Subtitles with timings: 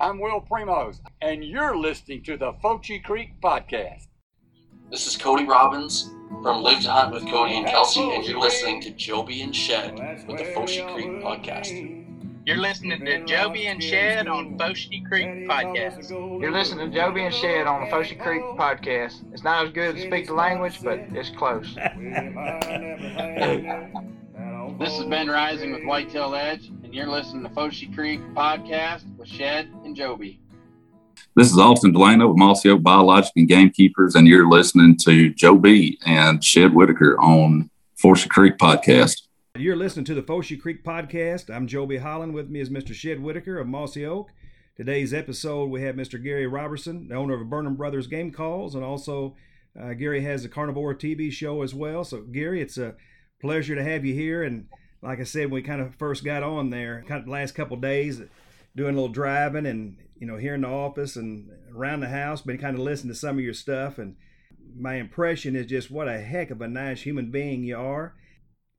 [0.00, 4.06] I'm Will Primos, and you're listening to the Fochi Creek Podcast.
[4.90, 6.08] This is Cody Robbins
[6.42, 10.24] from Live to Hunt with Cody and Kelsey, and you're listening to Joby and Shed
[10.26, 12.06] with the Fochi Creek Podcast.
[12.46, 16.08] You're listening to Joby and Shed on Fochi Creek Podcast.
[16.40, 19.22] You're listening to Joby and Shed on the Fochi Creek Podcast.
[19.34, 21.74] It's not as good to speak the language, but it's close.
[24.78, 29.28] This is Ben Rising with Whitetail Edge, and you're listening to Fochi Creek Podcast with
[29.28, 30.40] Shed and Joby.
[31.36, 35.56] This is Austin Delano with Mossy Oak Biologic and Gamekeepers, and you're listening to Joe
[35.56, 37.68] B and Shed Whitaker on
[38.02, 39.22] Fochi Creek Podcast.
[39.56, 41.54] You're listening to the Fochi Creek Podcast.
[41.54, 42.32] I'm Joby Holland.
[42.32, 42.94] With me is Mr.
[42.94, 44.30] Shed Whitaker of Mossy Oak.
[44.74, 46.22] Today's episode, we have Mr.
[46.22, 49.36] Gary Robertson, the owner of Burnham Brothers Game Calls, and also
[49.78, 52.04] uh, Gary has a Carnivore TV show as well.
[52.04, 52.94] So, Gary, it's a
[53.38, 54.42] pleasure to have you here.
[54.42, 54.68] And
[55.02, 57.76] like I said, we kind of first got on there, kind of the last couple
[57.76, 58.22] days,
[58.76, 62.42] doing a little driving and you know here in the office and around the house,
[62.42, 63.98] been kind of listening to some of your stuff.
[63.98, 64.16] And
[64.76, 68.14] my impression is just what a heck of a nice human being you are,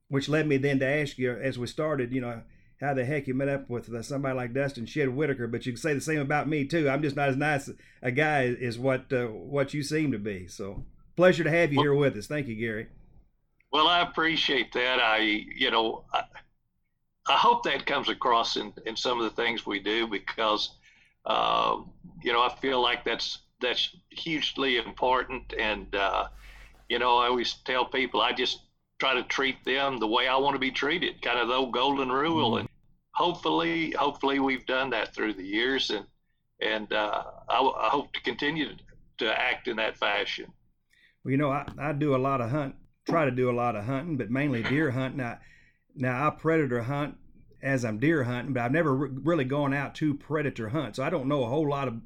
[0.08, 2.42] which led me then to ask you as we started, you know.
[2.80, 5.46] How the heck you met up with uh, somebody like Dustin Shed Whitaker?
[5.46, 6.88] But you can say the same about me too.
[6.88, 7.70] I'm just not as nice
[8.02, 10.48] a guy as what uh, what you seem to be.
[10.48, 12.26] So pleasure to have you here with us.
[12.26, 12.88] Thank you, Gary.
[13.72, 14.98] Well, I appreciate that.
[15.00, 16.24] I, you know, I,
[17.28, 20.70] I hope that comes across in, in some of the things we do because,
[21.24, 21.76] uh,
[22.22, 25.54] you know, I feel like that's that's hugely important.
[25.58, 26.26] And, uh,
[26.88, 28.58] you know, I always tell people I just
[28.98, 31.72] try to treat them the way I want to be treated, kind of the old
[31.72, 32.58] golden rule.
[32.58, 32.68] And
[33.12, 35.90] hopefully, hopefully we've done that through the years.
[35.90, 36.04] And,
[36.60, 38.76] and uh, I, I hope to continue to,
[39.18, 40.52] to act in that fashion.
[41.22, 42.74] Well, you know, I, I do a lot of hunt,
[43.08, 45.18] try to do a lot of hunting, but mainly deer hunting.
[45.18, 45.38] Now,
[45.94, 47.16] now I predator hunt
[47.62, 51.02] as I'm deer hunting, but I've never re- really gone out to predator hunt, so
[51.02, 52.00] I don't know a whole lot of,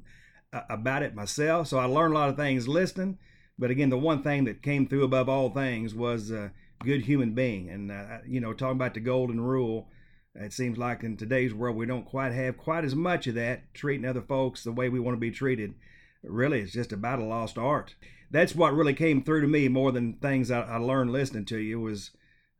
[0.53, 1.67] uh, about it myself.
[1.67, 3.17] So I learned a lot of things listening.
[3.59, 6.51] But again, the one thing that came through above all things was a
[6.83, 9.89] good human being, and uh, you know, talking about the golden rule.
[10.35, 13.73] It seems like in today's world we don't quite have quite as much of that,
[13.73, 15.73] treating other folks the way we want to be treated.
[16.21, 17.95] Really, it's just about a lost art
[18.29, 21.57] that's what really came through to me more than things I, I learned listening to
[21.57, 22.11] you was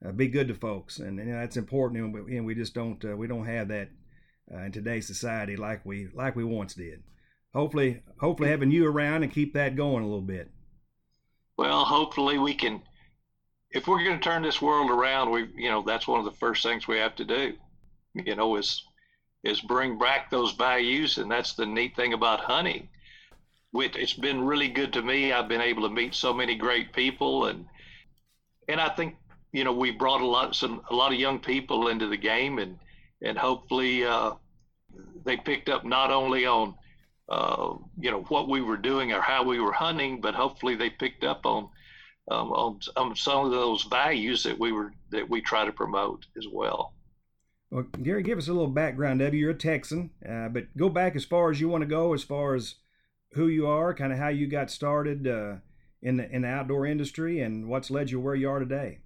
[0.05, 2.03] uh, be good to folks, and, and that's important.
[2.03, 3.89] And we, and we just don't uh, we don't have that
[4.53, 7.03] uh, in today's society like we like we once did.
[7.53, 10.51] Hopefully, hopefully having you around and keep that going a little bit.
[11.57, 12.81] Well, hopefully we can.
[13.71, 16.39] If we're going to turn this world around, we you know that's one of the
[16.39, 17.53] first things we have to do.
[18.13, 18.83] You know, is
[19.43, 22.89] is bring back those values, and that's the neat thing about hunting
[23.73, 25.31] it's been really good to me.
[25.31, 27.65] I've been able to meet so many great people, and
[28.67, 29.15] and I think
[29.51, 32.59] you know we brought a lot some a lot of young people into the game,
[32.59, 32.77] and
[33.21, 34.31] and hopefully uh,
[35.25, 36.75] they picked up not only on
[37.29, 40.89] uh, you know what we were doing or how we were hunting, but hopefully they
[40.89, 41.69] picked up on
[42.29, 46.25] um, on, on some of those values that we were that we try to promote
[46.37, 46.93] as well.
[47.69, 49.41] Well, Gary, give us a little background of you.
[49.41, 52.23] You're a Texan, uh, but go back as far as you want to go, as
[52.23, 52.75] far as
[53.33, 55.55] who you are, kind of how you got started uh,
[56.01, 58.99] in the in the outdoor industry, and what's led you where you are today.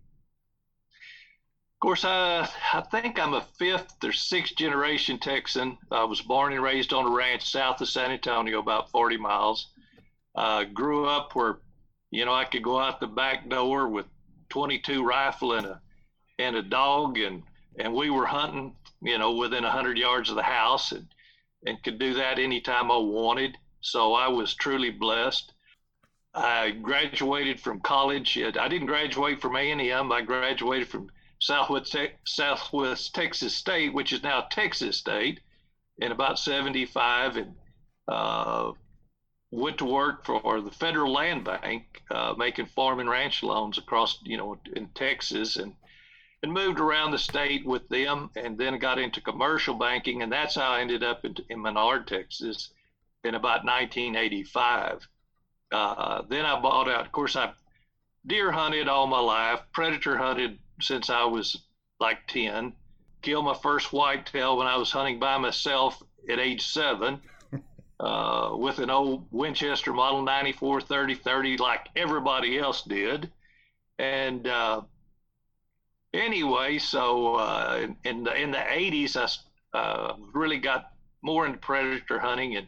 [1.81, 5.80] Of course, I I think I'm a fifth or sixth generation Texan.
[5.90, 9.68] I was born and raised on a ranch south of San Antonio, about 40 miles.
[10.36, 11.58] Uh, grew up where,
[12.12, 14.06] you know, I could go out the back door with
[14.50, 15.81] 22 rifle and a
[16.38, 17.41] and a dog, and
[17.80, 21.08] and we were hunting, you know, within 100 yards of the house, and
[21.66, 23.58] and could do that anytime I wanted.
[23.80, 25.52] So I was truly blessed.
[26.36, 28.38] I graduated from college.
[28.38, 30.12] I didn't graduate from A&M.
[30.12, 31.09] I graduated from
[31.41, 35.40] Southwest, Southwest Texas State, which is now Texas State,
[35.97, 37.56] in about 75 and
[38.07, 38.72] uh,
[39.52, 44.19] went to work for the Federal Land Bank, uh, making farm and ranch loans across,
[44.24, 45.74] you know, in Texas and
[46.44, 50.23] and moved around the state with them and then got into commercial banking.
[50.23, 52.72] And that's how I ended up in, in Menard, Texas
[53.23, 55.08] in about 1985.
[55.72, 57.53] Uh, then I bought out, of course, I
[58.26, 61.64] deer hunted all my life, predator hunted since I was
[62.00, 62.74] like 10,
[63.22, 67.22] killed my first whitetail when I was hunting by myself at age seven.
[68.00, 73.32] Uh, with an old Winchester Model 94 30 30, like everybody else did.
[74.00, 74.82] And uh,
[76.12, 79.44] anyway, so uh, in, in, the in the 80s,
[79.74, 82.66] I uh, really got more into predator hunting and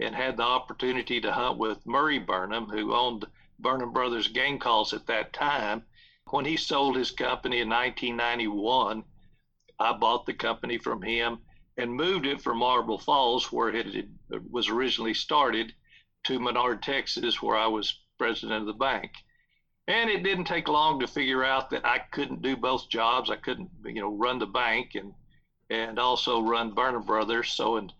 [0.00, 3.26] and had the opportunity to hunt with Murray Burnham, who owned
[3.58, 5.84] Burnham Brothers Game Calls at that time.
[6.30, 9.04] When he sold his company in 1991,
[9.78, 11.38] I bought the company from him
[11.76, 14.06] and moved it from Marble Falls, where it,
[14.50, 15.74] was originally started,
[16.24, 19.10] to Menard, Texas, where I was president of the bank.
[19.88, 23.30] And it didn't take long to figure out that I couldn't do both jobs.
[23.30, 25.12] I couldn't, you know, run the bank and
[25.70, 27.52] and also run Burnham Brothers.
[27.52, 27.92] So, and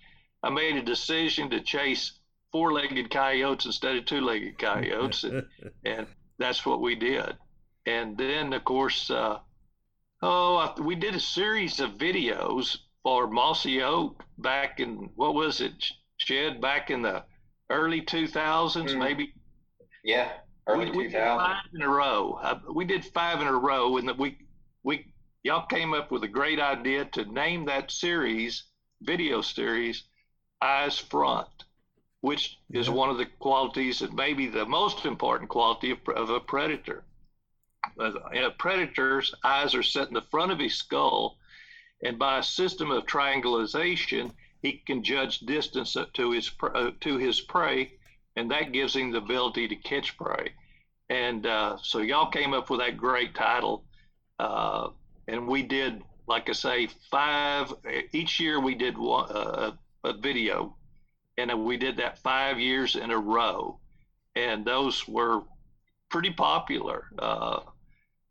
[0.42, 2.18] I made a decision to chase
[2.52, 5.46] four-legged coyotes instead of two-legged coyotes, and,
[5.84, 6.06] and
[6.38, 7.36] that's what we did.
[7.86, 9.38] And then, of course, uh,
[10.22, 15.72] oh, we did a series of videos for Mossy Oak back in what was it,
[16.16, 17.24] Shed, back in the
[17.70, 18.98] early 2000s, mm.
[18.98, 19.34] maybe.
[20.04, 20.30] Yeah,
[20.68, 21.36] early we, 2000s.
[21.36, 22.38] five in a row.
[22.42, 24.38] Uh, we did five in a row, and we
[24.84, 25.12] we
[25.42, 28.64] y'all came up with a great idea to name that series,
[29.00, 30.04] video series,
[30.60, 31.64] Eyes Front,
[32.20, 36.40] which is one of the qualities and maybe the most important quality of, of a
[36.40, 37.04] predator.
[37.98, 41.38] Uh, a predator's eyes are set in the front of his skull,
[42.02, 44.32] and by a system of triangulation,
[44.62, 47.92] he can judge distance to his uh, to his prey,
[48.36, 50.52] and that gives him the ability to catch prey.
[51.10, 53.84] And uh, so y'all came up with that great title,
[54.38, 54.90] uh,
[55.28, 57.72] and we did, like I say, five
[58.12, 58.60] each year.
[58.60, 59.72] We did one, uh,
[60.04, 60.76] a video,
[61.36, 63.78] and we did that five years in a row,
[64.36, 65.42] and those were
[66.08, 67.08] pretty popular.
[67.18, 67.60] Uh,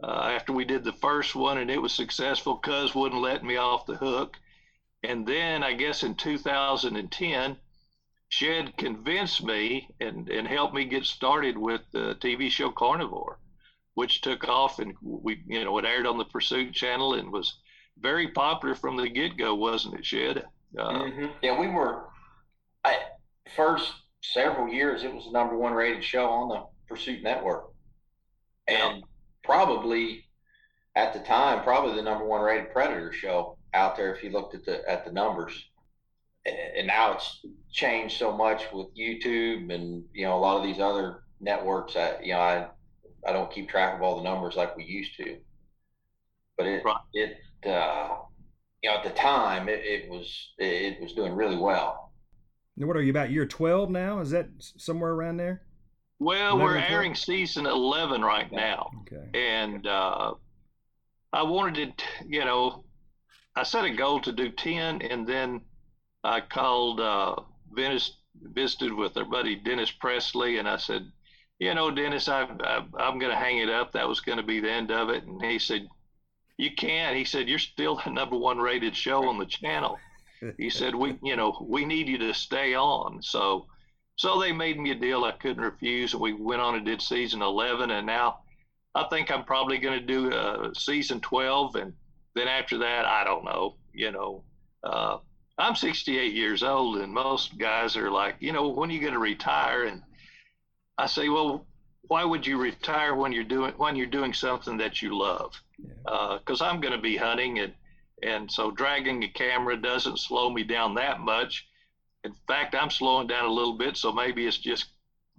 [0.04, 3.58] uh, after we did the first one and it was successful, Cuz wouldn't let me
[3.58, 4.38] off the hook.
[5.04, 7.58] And then I guess in 2010,
[8.30, 13.40] Shed convinced me and, and helped me get started with the TV show Carnivore,
[13.96, 17.60] which took off and we, you know, it aired on the Pursuit channel and was
[18.00, 20.46] very popular from the get go, wasn't it, Shed?
[20.78, 21.26] Uh, mm-hmm.
[21.42, 22.06] Yeah, we were,
[22.86, 22.98] I,
[23.56, 27.66] first several years, it was the number one rated show on the Pursuit Network.
[28.68, 29.04] And yeah.
[29.44, 30.26] Probably
[30.96, 34.56] at the time, probably the number one rated Predator show out there if you looked
[34.56, 35.54] at the at the numbers.
[36.46, 40.80] And now it's changed so much with YouTube and you know a lot of these
[40.82, 41.94] other networks.
[41.94, 42.68] That you know I
[43.28, 45.38] I don't keep track of all the numbers like we used to.
[46.58, 46.98] But it right.
[47.14, 48.18] it uh,
[48.82, 52.12] you know at the time it, it was it was doing really well.
[52.76, 54.20] now What are you about year twelve now?
[54.20, 55.62] Is that somewhere around there?
[56.22, 59.28] Well, we're airing season eleven right now, okay.
[59.34, 60.36] and uh,
[61.34, 62.84] I wanted to, you know,
[63.56, 65.62] I set a goal to do 10, and then
[66.24, 67.38] I called uh,
[67.72, 71.12] Venice, visited with our buddy Dennis Presley, and I said,
[71.60, 73.92] you know, Dennis, I, I, I'm going to hang it up.
[73.92, 75.24] That was going to be the end of it.
[75.24, 75.88] And he said,
[76.58, 77.16] you can't.
[77.16, 79.98] He said, you're still the number one rated show on the channel.
[80.58, 83.22] He said, we, you know, we need you to stay on.
[83.22, 83.68] So,
[84.22, 87.02] so they made me a deal I couldn't refuse, and we went on and did
[87.02, 88.42] season 11, and now
[88.94, 91.94] I think I'm probably going to do uh, season 12, and
[92.36, 93.78] then after that, I don't know.
[93.96, 94.44] You know,
[94.84, 95.18] uh,
[95.58, 99.14] I'm 68 years old, and most guys are like, you know, when are you going
[99.14, 99.86] to retire?
[99.86, 100.04] And
[101.00, 101.66] I say, well,
[102.04, 105.60] why would you retire when you're doing when you're doing something that you love?
[106.04, 106.68] Because yeah.
[106.68, 107.74] uh, I'm going to be hunting, and
[108.22, 111.66] and so dragging a camera doesn't slow me down that much.
[112.24, 114.86] In fact, I'm slowing down a little bit, so maybe it's just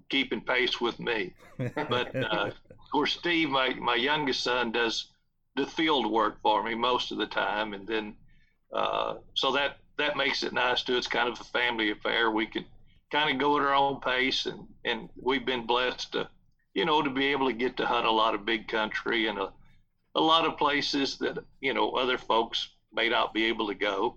[0.09, 1.33] keeping pace with me.
[1.59, 5.09] But uh, of course, Steve, my my youngest son, does
[5.57, 8.15] the field work for me most of the time, and then
[8.73, 10.97] uh, so that that makes it nice too.
[10.97, 12.31] It's kind of a family affair.
[12.31, 12.65] We can
[13.11, 16.29] kind of go at our own pace, and and we've been blessed to,
[16.75, 19.39] you know, to be able to get to hunt a lot of big country and
[19.39, 19.53] a
[20.15, 24.17] a lot of places that you know other folks may not be able to go.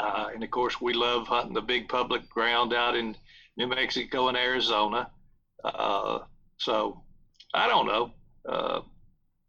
[0.00, 3.14] Uh, and of course, we love hunting the big public ground out in
[3.56, 5.10] New Mexico and Arizona.
[5.62, 6.20] Uh,
[6.56, 7.02] so
[7.52, 8.12] I don't know.
[8.48, 8.80] Uh,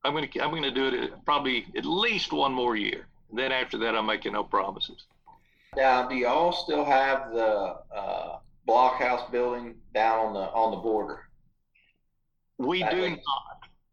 [0.04, 3.08] I'm gonna I'm gonna do it probably at least one more year.
[3.30, 5.06] And then after that, I'm making no promises.
[5.78, 11.28] Now, do y'all still have the uh, blockhouse building down on the on the border?
[12.58, 13.22] We that do not.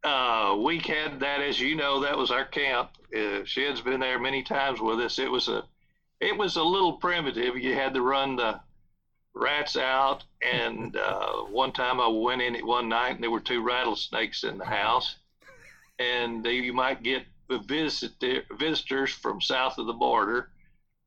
[0.05, 2.91] Uh, we had that, as you know, that was our camp.
[3.17, 5.19] Uh, Shed's been there many times with us.
[5.19, 5.65] It was a
[6.21, 7.57] it was a little primitive.
[7.57, 8.61] You had to run the
[9.35, 13.41] rats out, and uh, one time I went in it one night, and there were
[13.41, 15.17] two rattlesnakes in the house
[15.99, 20.51] and they, you might get visitor, visitors from south of the border.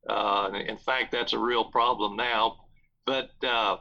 [0.08, 2.58] Uh, in fact, that's a real problem now.
[3.06, 3.78] But uh,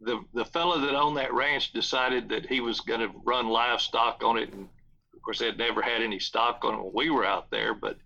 [0.00, 4.22] the the fellow that owned that ranch decided that he was going to run livestock
[4.24, 4.68] on it, and
[5.14, 7.74] of course, they'd never had any stock on it when we were out there.
[7.74, 7.98] But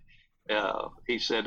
[0.50, 1.46] uh, he said,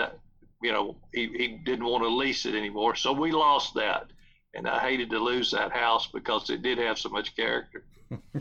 [0.61, 4.07] you know, he, he didn't want to lease it anymore, so we lost that.
[4.53, 7.83] And I hated to lose that house because it did have so much character.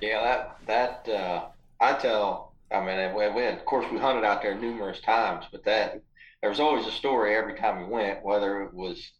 [0.00, 1.46] yeah, that that uh,
[1.80, 5.44] I tell, I mean, we, we had, of course we hunted out there numerous times,
[5.50, 6.00] but that
[6.40, 9.10] there was always a story every time we went, whether it was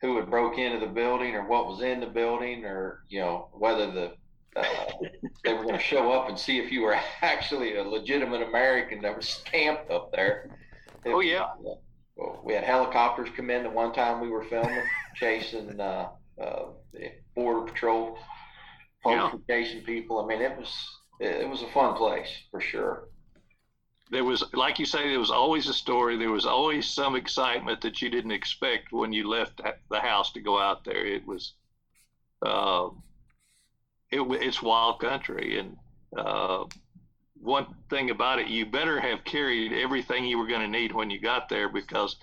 [0.00, 3.48] who had broke into the building or what was in the building, or you know
[3.52, 4.12] whether the
[4.56, 4.64] uh,
[5.44, 9.02] they were going to show up and see if you were actually a legitimate American
[9.02, 10.50] that was stamped up there.
[11.06, 11.46] Oh yeah.
[12.16, 14.82] Well, we had helicopters come in the one time we were filming,
[15.16, 18.18] chasing uh, uh, the border patrol,
[19.04, 19.30] Yeah.
[19.48, 20.20] chasing people.
[20.20, 20.72] I mean, it was
[21.20, 23.08] it, it was a fun place for sure.
[24.10, 27.80] there was like you say there was always a story there was always some excitement
[27.80, 31.54] that you didn't expect when you left the house to go out there it was
[32.46, 32.88] uh,
[34.10, 35.76] it, it's wild country and
[36.16, 36.64] uh,
[37.40, 41.10] one thing about it you better have carried everything you were going to need when
[41.10, 42.16] you got there because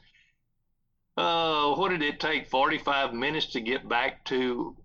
[1.17, 4.75] uh, what did it take 45 minutes to get back to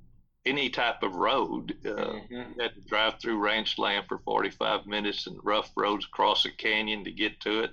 [0.45, 2.57] any type of road uh, Mhm.
[2.57, 6.51] you had to drive through ranch land for 45 minutes and rough roads across a
[6.53, 7.71] canyon to get to it.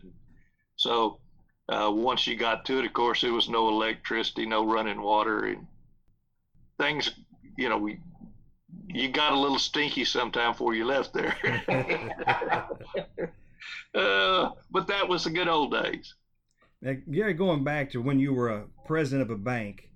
[0.75, 1.19] So
[1.69, 5.45] uh, once you got to it, of course, there was no electricity, no running water,
[5.45, 5.67] and
[6.77, 7.11] things,
[7.57, 7.99] you know, we
[8.87, 11.35] you got a little stinky sometime before you left there.
[13.95, 16.13] uh, but that was the good old days.
[16.81, 19.89] Now, Gary, going back to when you were a president of a bank,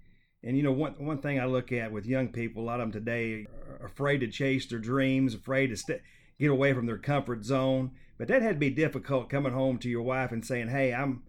[0.43, 2.91] and you know one one thing I look at with young people, a lot of
[2.91, 3.45] them today
[3.79, 6.01] are afraid to chase their dreams, afraid to st-
[6.39, 7.91] get away from their comfort zone.
[8.17, 11.23] But that had to be difficult coming home to your wife and saying, "Hey, I'm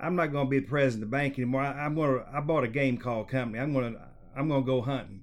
[0.00, 1.62] I'm not going to be the president of the bank anymore.
[1.62, 3.62] I, I'm going to I bought a game call company.
[3.62, 4.00] I'm going to
[4.36, 5.22] I'm going to go hunting."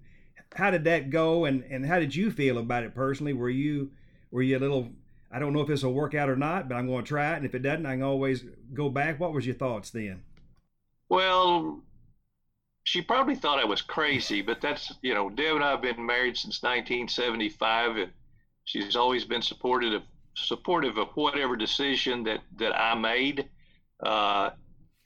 [0.55, 3.33] How did that go, and and how did you feel about it personally?
[3.33, 3.91] Were you
[4.31, 4.89] were you a little
[5.33, 7.33] I don't know if this will work out or not, but I'm going to try
[7.33, 7.37] it.
[7.37, 9.19] And if it doesn't, I can always go back.
[9.19, 10.21] What was your thoughts then?
[11.09, 11.81] Well,
[12.83, 16.05] she probably thought I was crazy, but that's, you know, Deb and I have been
[16.05, 18.11] married since 1975, and
[18.65, 20.03] she's always been supportive of,
[20.35, 23.49] supportive of whatever decision that, that I made.
[24.01, 24.51] Uh,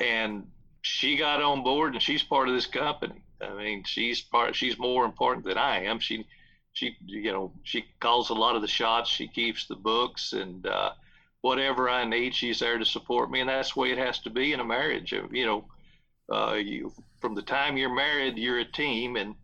[0.01, 0.45] and
[0.81, 3.23] she got on board, and she's part of this company.
[3.41, 5.99] I mean, she's part, she's more important than I am.
[5.99, 6.25] She,
[6.73, 9.09] she, you know, she calls a lot of the shots.
[9.09, 10.91] She keeps the books, and uh,
[11.41, 14.29] whatever I need, she's there to support me, and that's the way it has to
[14.29, 15.11] be in a marriage.
[15.11, 15.65] You know,
[16.31, 19.35] uh, you from the time you're married, you're a team, and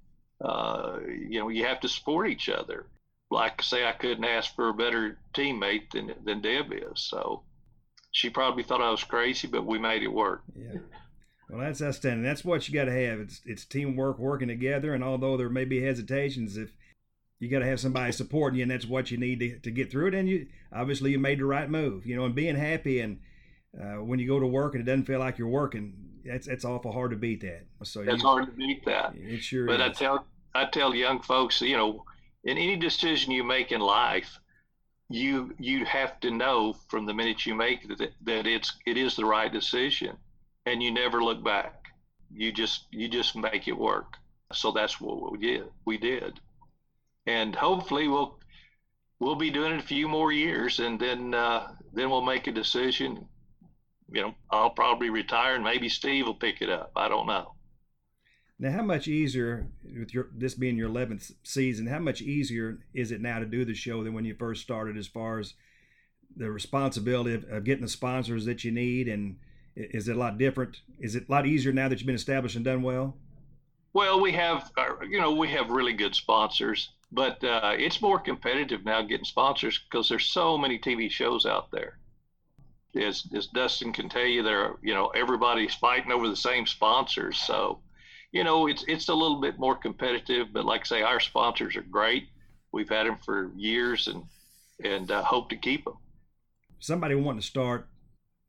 [0.41, 2.85] uh, you know you have to support each other.
[3.31, 7.01] Like I say, I couldn't ask for a better teammate than than Deb is.
[7.01, 7.43] So
[8.11, 10.43] she probably thought I was crazy, but we made it work.
[10.55, 10.79] Yeah.
[11.49, 12.23] Well, that's outstanding.
[12.23, 13.19] That's what you got to have.
[13.19, 16.71] It's it's teamwork, working together, and although there may be hesitations, if
[17.39, 19.91] you got to have somebody supporting you, and that's what you need to, to get
[19.91, 20.13] through it.
[20.13, 23.19] And you obviously you made the right move, you know, and being happy and
[23.79, 25.93] uh, when you go to work and it doesn't feel like you're working,
[26.25, 27.65] that's that's awful hard to beat that.
[27.83, 29.13] So It's you, hard to beat that.
[29.15, 32.05] It sure But I tell I tell young folks, you know,
[32.43, 34.39] in any decision you make in life,
[35.09, 38.97] you you have to know from the minute you make it that, that it's it
[38.97, 40.15] is the right decision,
[40.65, 41.85] and you never look back.
[42.33, 44.17] You just you just make it work.
[44.51, 45.63] So that's what we did.
[45.85, 46.39] We did,
[47.25, 48.39] and hopefully we'll
[49.19, 52.51] we'll be doing it a few more years, and then uh, then we'll make a
[52.51, 53.27] decision.
[54.11, 56.91] You know, I'll probably retire, and maybe Steve will pick it up.
[56.95, 57.55] I don't know.
[58.59, 61.87] Now, how much easier with your this being your eleventh season?
[61.87, 64.97] How much easier is it now to do the show than when you first started?
[64.97, 65.55] As far as
[66.35, 69.37] the responsibility of, of getting the sponsors that you need, and
[69.75, 70.81] is it a lot different?
[70.99, 73.15] Is it a lot easier now that you've been established and done well?
[73.93, 78.19] Well, we have, uh, you know, we have really good sponsors, but uh, it's more
[78.19, 81.99] competitive now getting sponsors because there's so many TV shows out there.
[82.95, 87.39] As, as Dustin can tell you, there, you know, everybody's fighting over the same sponsors.
[87.39, 87.79] So,
[88.31, 90.53] you know, it's it's a little bit more competitive.
[90.53, 92.27] But like I say, our sponsors are great.
[92.71, 94.23] We've had them for years, and
[94.83, 95.97] and uh, hope to keep them.
[96.79, 97.87] somebody wanting to start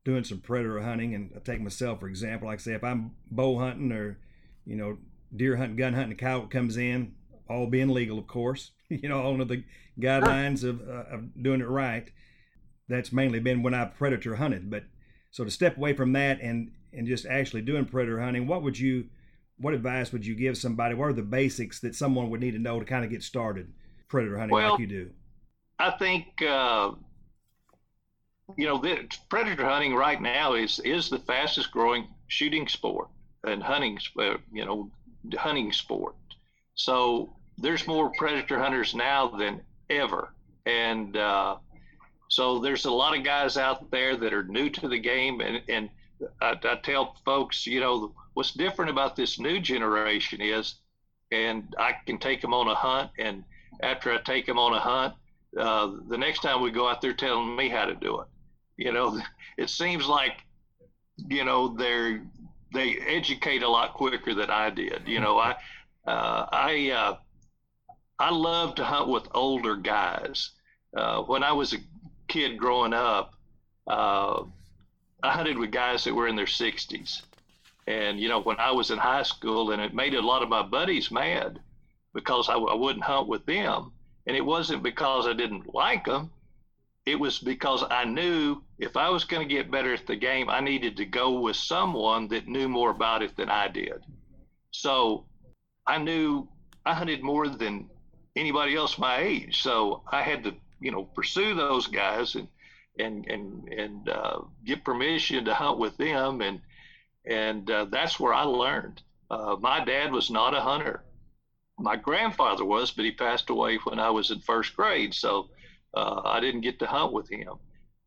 [0.05, 3.13] doing some predator hunting, and I take myself for example, like I say, if I'm
[3.31, 4.19] bow hunting or,
[4.65, 4.99] you know,
[5.35, 7.15] deer hunting, gun hunting, a cow comes in,
[7.49, 9.65] all being legal, of course, you know, all under the
[9.99, 12.11] guidelines of, uh, of doing it right.
[12.89, 14.71] That's mainly been when I predator hunted.
[14.71, 14.85] But
[15.31, 18.79] so to step away from that and and just actually doing predator hunting, what would
[18.79, 19.07] you,
[19.59, 20.95] what advice would you give somebody?
[20.95, 23.73] What are the basics that someone would need to know to kind of get started
[24.09, 25.11] predator hunting Well, like you do?
[25.79, 26.93] I think uh,
[28.57, 33.09] you know the predator hunting right now is is the fastest growing shooting sport
[33.45, 34.91] and hunting uh, you know
[35.37, 36.15] hunting sport.
[36.75, 40.35] So there's more predator hunters now than ever,
[40.67, 41.57] and uh,
[42.29, 45.63] so there's a lot of guys out there that are new to the game, and
[45.69, 45.89] and
[46.41, 50.77] I, I tell folks, you know, what's different about this new generation is,
[51.33, 53.45] and I can take them on a hunt, and
[53.83, 55.15] after I take them on a hunt,
[55.59, 58.27] uh, the next time we go out there telling me how to do it.
[58.77, 59.21] You know,
[59.57, 60.43] it seems like
[61.29, 62.23] you know, they're
[62.73, 65.03] they educate a lot quicker than I did.
[65.07, 65.53] You know, I
[66.07, 67.17] uh, I uh,
[68.19, 70.51] I love to hunt with older guys.
[70.97, 71.79] Uh, when I was a
[72.29, 73.35] kid growing up,
[73.87, 74.45] uh,
[75.23, 77.23] I hunted with guys that were in their 60s.
[77.87, 80.49] And, you know, when I was in high school, and it made a lot of
[80.49, 81.61] my buddies mad
[82.15, 83.93] because I, I wouldn't hunt with them.
[84.27, 86.31] And it wasn't because I didn't like them,
[87.05, 90.51] it was because I knew if I was going to get better at the game,
[90.51, 94.05] I needed to go with someone that knew more about it than I did.
[94.71, 95.27] So
[95.87, 96.49] I knew
[96.85, 97.89] I hunted more than
[98.37, 99.63] anybody else my age.
[99.63, 102.49] So I had to, you know, pursue those guys and
[102.99, 106.61] and and and uh, get permission to hunt with them, and
[107.27, 109.03] and uh, that's where I learned.
[109.31, 111.05] Uh, my dad was not a hunter.
[111.79, 115.49] My grandfather was, but he passed away when I was in first grade, so
[115.95, 117.55] uh, I didn't get to hunt with him.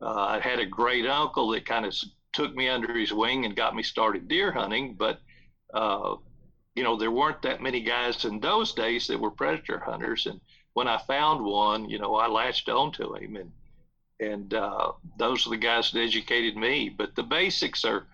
[0.01, 1.95] Uh, I had a great uncle that kind of
[2.33, 5.19] took me under his wing and got me started deer hunting, but
[5.73, 6.15] uh,
[6.75, 10.39] you know there weren't that many guys in those days that were predator hunters, and
[10.73, 13.51] when I found one, you know I latched onto him and
[14.19, 16.89] and uh, those are the guys that educated me.
[16.89, 18.07] But the basics are,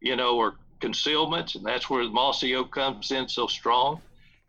[0.00, 4.00] you know, are concealments, and that's where the mossy oak comes in so strong.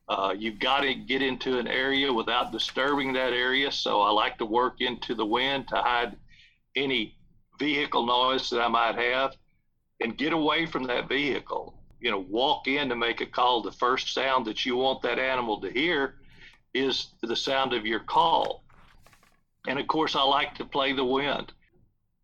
[0.07, 3.71] Uh, you've got to get into an area without disturbing that area.
[3.71, 6.17] So I like to work into the wind to hide
[6.75, 7.17] any
[7.59, 9.35] vehicle noise that I might have
[10.01, 11.75] and get away from that vehicle.
[11.99, 13.61] You know, walk in to make a call.
[13.61, 16.15] The first sound that you want that animal to hear
[16.73, 18.63] is the sound of your call.
[19.67, 21.53] And of course, I like to play the wind.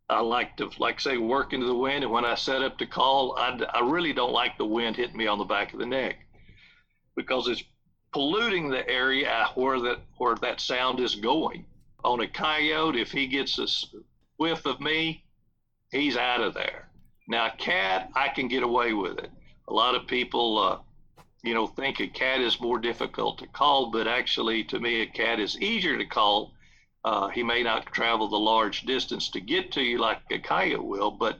[0.09, 2.03] I like to, like say, work into the wind.
[2.03, 5.17] And when I set up to call, I, I really don't like the wind hitting
[5.17, 6.15] me on the back of the neck
[7.15, 7.63] because it's
[8.13, 11.65] polluting the area where that where that sound is going.
[12.05, 13.67] On a coyote, if he gets a
[14.37, 15.23] whiff of me,
[15.91, 16.89] he's out of there.
[17.27, 19.29] Now, cat, I can get away with it.
[19.67, 20.79] A lot of people, uh,
[21.43, 25.07] you know, think a cat is more difficult to call, but actually, to me, a
[25.07, 26.53] cat is easier to call
[27.07, 30.83] uh, he may not travel the large distance to get to you like a coyote
[30.83, 31.39] will, but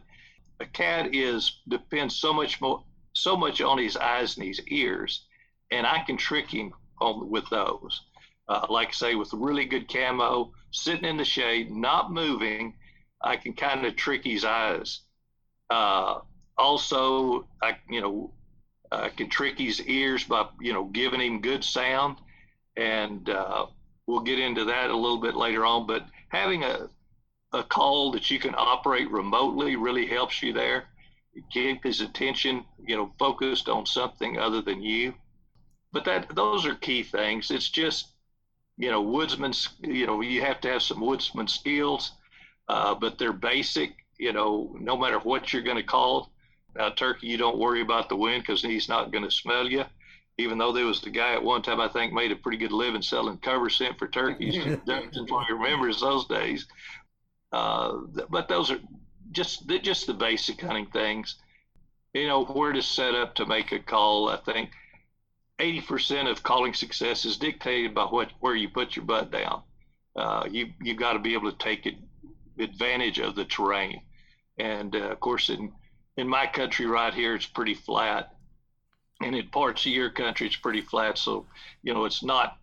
[0.62, 2.82] a cat is depends so much more
[3.12, 5.26] so much on his eyes and his ears,
[5.70, 8.02] and I can trick him on with those.
[8.48, 12.74] Uh, like I say with really good camo, sitting in the shade, not moving,
[13.22, 15.02] I can kind of trick his eyes.
[15.70, 16.20] Uh,
[16.58, 18.34] also, I you know
[18.92, 22.18] I can trick his ears by you know giving him good sound,
[22.76, 23.68] and uh,
[24.08, 25.88] we'll get into that a little bit later on.
[25.88, 26.90] But having a
[27.54, 30.90] a call that you can operate remotely really helps you there.
[31.52, 35.14] Keep his attention, you know, focused on something other than you.
[35.92, 37.52] But that those are key things.
[37.52, 38.14] It's just,
[38.78, 39.70] you know, woodsman's.
[39.82, 42.12] You know, you have to have some woodsman skills,
[42.68, 43.94] uh, but they're basic.
[44.18, 46.32] You know, no matter what you're going to call.
[46.76, 49.84] Now, turkey, you don't worry about the wind because he's not going to smell you
[50.38, 52.72] even though there was the guy at one time I think made a pretty good
[52.72, 54.56] living selling cover scent for turkeys.
[54.86, 56.68] Duncan remembers those days.
[57.52, 58.80] Uh, but those are
[59.32, 61.36] just just the basic hunting things.
[62.14, 64.30] You know where to set up to make a call.
[64.30, 64.72] I think
[65.60, 69.64] 80% of calling success is dictated by what where you put your butt down.
[70.16, 71.96] Uh, you you got to be able to take it,
[72.60, 74.02] advantage of the terrain,
[74.58, 75.72] and uh, of course in
[76.18, 78.34] in my country right here it's pretty flat.
[79.22, 81.18] And in parts of your country it's pretty flat.
[81.18, 81.46] So
[81.84, 82.58] you know it's not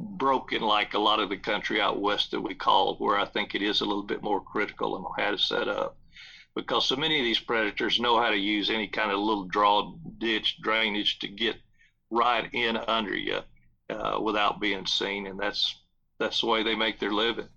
[0.00, 3.52] broken like a lot of the country out west that we call where i think
[3.52, 5.96] it is a little bit more critical on how to set up.
[6.54, 9.94] Because so many of these predators know how to use any kind of little draw
[10.18, 11.56] ditch drainage to get
[12.10, 13.40] right in under you
[13.90, 15.26] uh, without being seen.
[15.28, 15.76] And that's
[16.18, 17.48] that's the way they make their living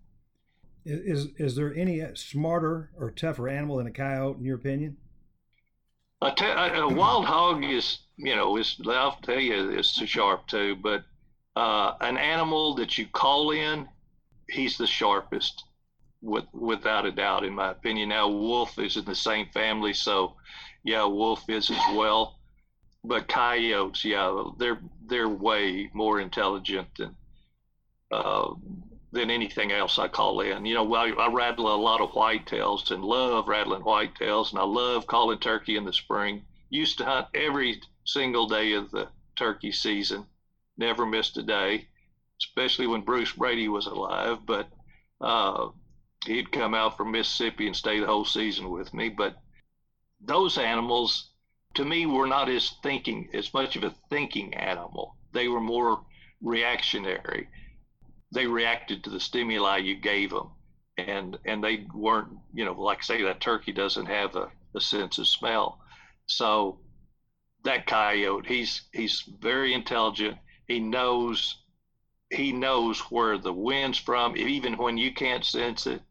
[0.86, 4.98] is is there any smarter or tougher animal than a coyote in your opinion
[6.22, 10.76] a wild hog is, you know, is I'll tell you, it's sharp too.
[10.76, 11.04] But
[11.56, 13.88] uh, an animal that you call in,
[14.50, 15.64] he's the sharpest,
[16.22, 18.10] with without a doubt, in my opinion.
[18.10, 20.36] Now, wolf is in the same family, so
[20.84, 22.40] yeah, wolf is as well.
[23.04, 27.16] But coyotes, yeah, they're they're way more intelligent than
[28.12, 28.54] uh,
[29.12, 30.66] than anything else I call in.
[30.66, 34.64] You know, I, I rattle a lot of whitetails and love rattling whitetails, and I
[34.64, 36.46] love calling turkey in the spring.
[36.70, 40.26] Used to hunt every single day of the turkey season,
[40.78, 41.88] never missed a day,
[42.42, 44.46] especially when Bruce Brady was alive.
[44.46, 44.70] But
[45.20, 45.70] uh,
[46.26, 49.10] he'd come out from Mississippi and stay the whole season with me.
[49.10, 49.36] But
[50.22, 51.32] those animals,
[51.74, 55.18] to me, were not as thinking, as much of a thinking animal.
[55.34, 56.06] They were more
[56.42, 57.50] reactionary
[58.32, 60.50] they reacted to the stimuli you gave them
[60.98, 65.18] and and they weren't you know like say that turkey doesn't have a a sense
[65.18, 65.80] of smell.
[66.28, 66.80] So
[67.64, 70.38] that coyote, he's he's very intelligent.
[70.68, 71.58] He knows
[72.30, 76.02] he knows where the wind's from, even when you can't sense it.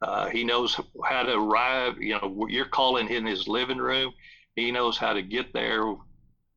[0.00, 2.00] Uh, he knows how to arrive.
[2.00, 4.12] You know, you're calling in his living room.
[4.54, 5.94] He knows how to get there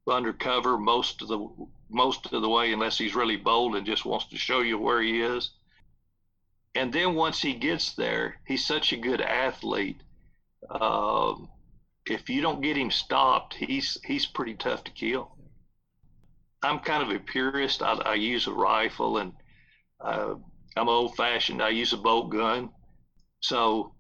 [0.10, 1.48] undercover most of the
[1.90, 5.02] most of the way, unless he's really bold and just wants to show you where
[5.02, 5.52] he is.
[6.76, 10.02] And then once he gets there, he's such a good athlete.
[10.70, 11.50] Um,
[12.06, 15.32] if you don't get him stopped, he's he's pretty tough to kill.
[16.64, 17.82] I'm kind of a purist.
[17.82, 19.34] I, I use a rifle, and
[20.00, 20.36] uh,
[20.76, 21.62] I'm old fashioned.
[21.62, 22.70] I use a bolt gun.
[23.42, 23.94] So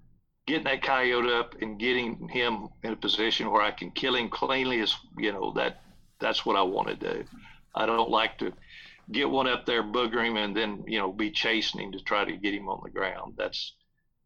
[0.47, 4.29] getting that coyote up and getting him in a position where I can kill him
[4.29, 5.81] cleanly is, you know, that
[6.19, 7.25] that's what I want to do.
[7.75, 8.53] I don't like to
[9.11, 12.25] get one up there, booger him, and then you know be chasing him to try
[12.25, 13.35] to get him on the ground.
[13.37, 13.73] That's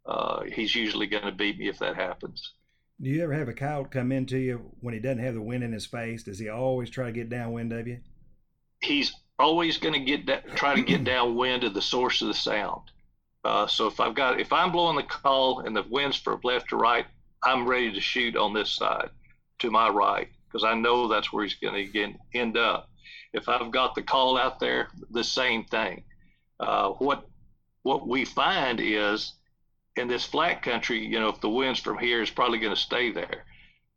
[0.06, 2.54] uh, he's usually going to beat me if that happens.
[3.02, 5.64] Do you ever have a coyote come into you when he doesn't have the wind
[5.64, 6.24] in his face?
[6.24, 8.00] Does he always try to get downwind of you?
[8.82, 12.34] He's always going to get that, try to get downwind of the source of the
[12.34, 12.82] sound.
[13.44, 16.70] Uh, so if I've got if I'm blowing the call and the wind's from left
[16.70, 17.06] to right,
[17.44, 19.10] I'm ready to shoot on this side
[19.60, 22.90] to my right because I know that's where he's going to end up.
[23.38, 26.04] If I've got the call out there, the same thing.
[26.60, 27.28] Uh, what
[27.84, 29.34] what we find is
[29.96, 32.82] in this flat country, you know, if the wind's from here, it's probably going to
[32.82, 33.46] stay there.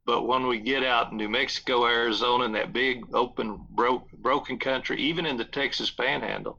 [0.06, 4.58] But when we get out in New Mexico, Arizona, and that big open broke, broken
[4.58, 6.58] country, even in the Texas Panhandle,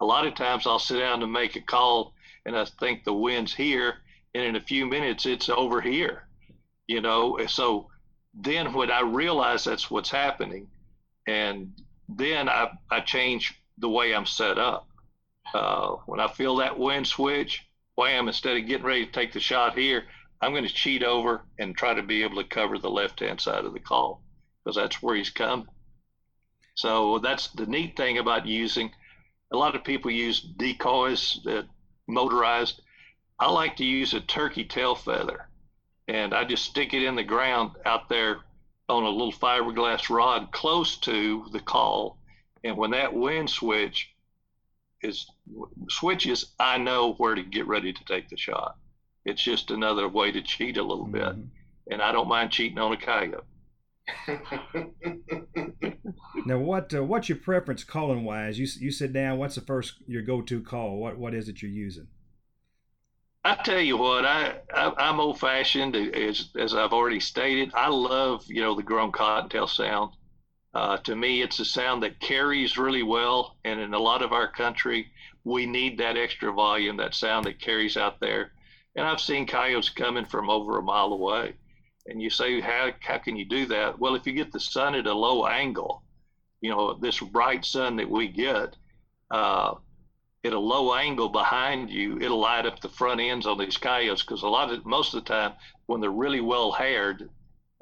[0.00, 2.14] a lot of times I'll sit down to make a call
[2.46, 3.94] and I think the wind's here,
[4.34, 6.28] and in a few minutes it's over here.
[6.86, 7.88] You know, so
[8.32, 10.68] then when I realize that's what's happening,
[11.26, 11.72] and
[12.08, 14.88] then I, I change the way I'm set up.
[15.54, 17.64] Uh, when I feel that wind switch,
[17.96, 20.04] wham, instead of getting ready to take the shot here,
[20.40, 23.40] I'm going to cheat over and try to be able to cover the left hand
[23.40, 24.22] side of the call
[24.64, 25.66] because that's where he's coming.
[26.74, 28.90] So that's the neat thing about using.
[29.52, 31.66] A lot of people use decoys that
[32.06, 32.82] motorized.
[33.38, 35.48] I like to use a turkey tail feather
[36.08, 38.40] and I just stick it in the ground out there
[38.88, 42.18] on a little fiberglass rod close to the call.
[42.64, 44.14] And when that wind switch
[45.02, 45.26] is
[45.88, 48.76] switches, I know where to get ready to take the shot.
[49.24, 51.22] It's just another way to cheat a little bit.
[51.22, 51.42] Mm-hmm.
[51.90, 53.44] And I don't mind cheating on a coyote.
[56.46, 58.58] now, what uh, what's your preference calling wise?
[58.58, 59.38] You you sit down.
[59.38, 60.98] What's the first your go to call?
[60.98, 62.06] What what is it you're using?
[63.46, 67.70] I tell you what, I, I am old fashioned as as I've already stated.
[67.74, 70.14] I love you know the grown cottontail sound.
[70.74, 74.32] Uh, to me, it's a sound that carries really well, and in a lot of
[74.32, 75.12] our country,
[75.44, 78.50] we need that extra volume, that sound that carries out there.
[78.96, 81.54] And I've seen coyotes coming from over a mile away,
[82.06, 83.96] and you say, how how can you do that?
[83.96, 86.02] Well, if you get the sun at a low angle,
[86.60, 88.74] you know this bright sun that we get.
[89.30, 89.74] Uh,
[90.46, 94.22] at a low angle behind you, it'll light up the front ends on these coyotes
[94.22, 95.52] because a lot of most of the time
[95.86, 97.28] when they're really well haired,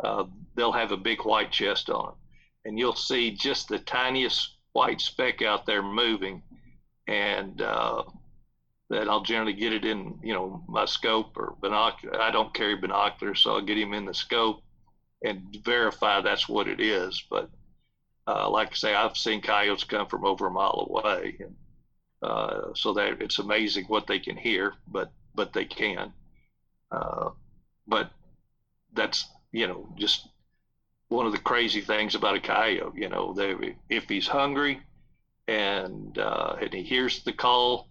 [0.03, 0.25] uh,
[0.55, 2.15] they'll have a big white chest on them,
[2.65, 6.43] and you'll see just the tiniest white speck out there moving,
[7.07, 8.03] and uh,
[8.91, 12.21] that I'll generally get it in you know my scope or binocular.
[12.21, 14.63] I don't carry binoculars, so I'll get him in the scope
[15.25, 17.25] and verify that's what it is.
[17.31, 17.51] But
[18.27, 21.55] uh, like I say, I've seen coyotes come from over a mile away, and
[22.25, 26.13] uh, so that it's amazing what they can hear, but but they can.
[26.91, 27.31] Uh,
[27.87, 28.11] but
[28.95, 30.29] that's you know just
[31.09, 32.99] one of the crazy things about a coyote.
[33.01, 34.81] You know, they, if he's hungry
[35.47, 37.89] and uh, and he hears the call,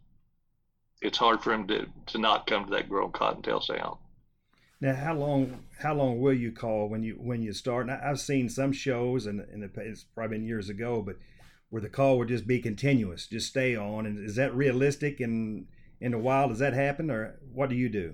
[1.02, 3.98] it's hard for him to, to not come to that grown cottontail sound.
[4.82, 7.88] Now, how long how long will you call when you when you start?
[7.88, 11.17] And I've seen some shows, and, and it's probably been years ago, but
[11.74, 14.06] where the call would just be continuous, just stay on.
[14.06, 15.66] And is that realistic in
[16.00, 16.52] in the wild?
[16.52, 18.14] Does that happen, or what do you do?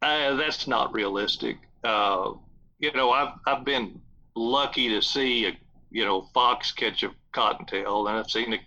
[0.00, 1.56] Uh, that's not realistic.
[1.82, 2.34] Uh,
[2.78, 4.00] you know, I've I've been
[4.36, 5.58] lucky to see a
[5.90, 8.60] you know fox catch a cottontail, and I've seen a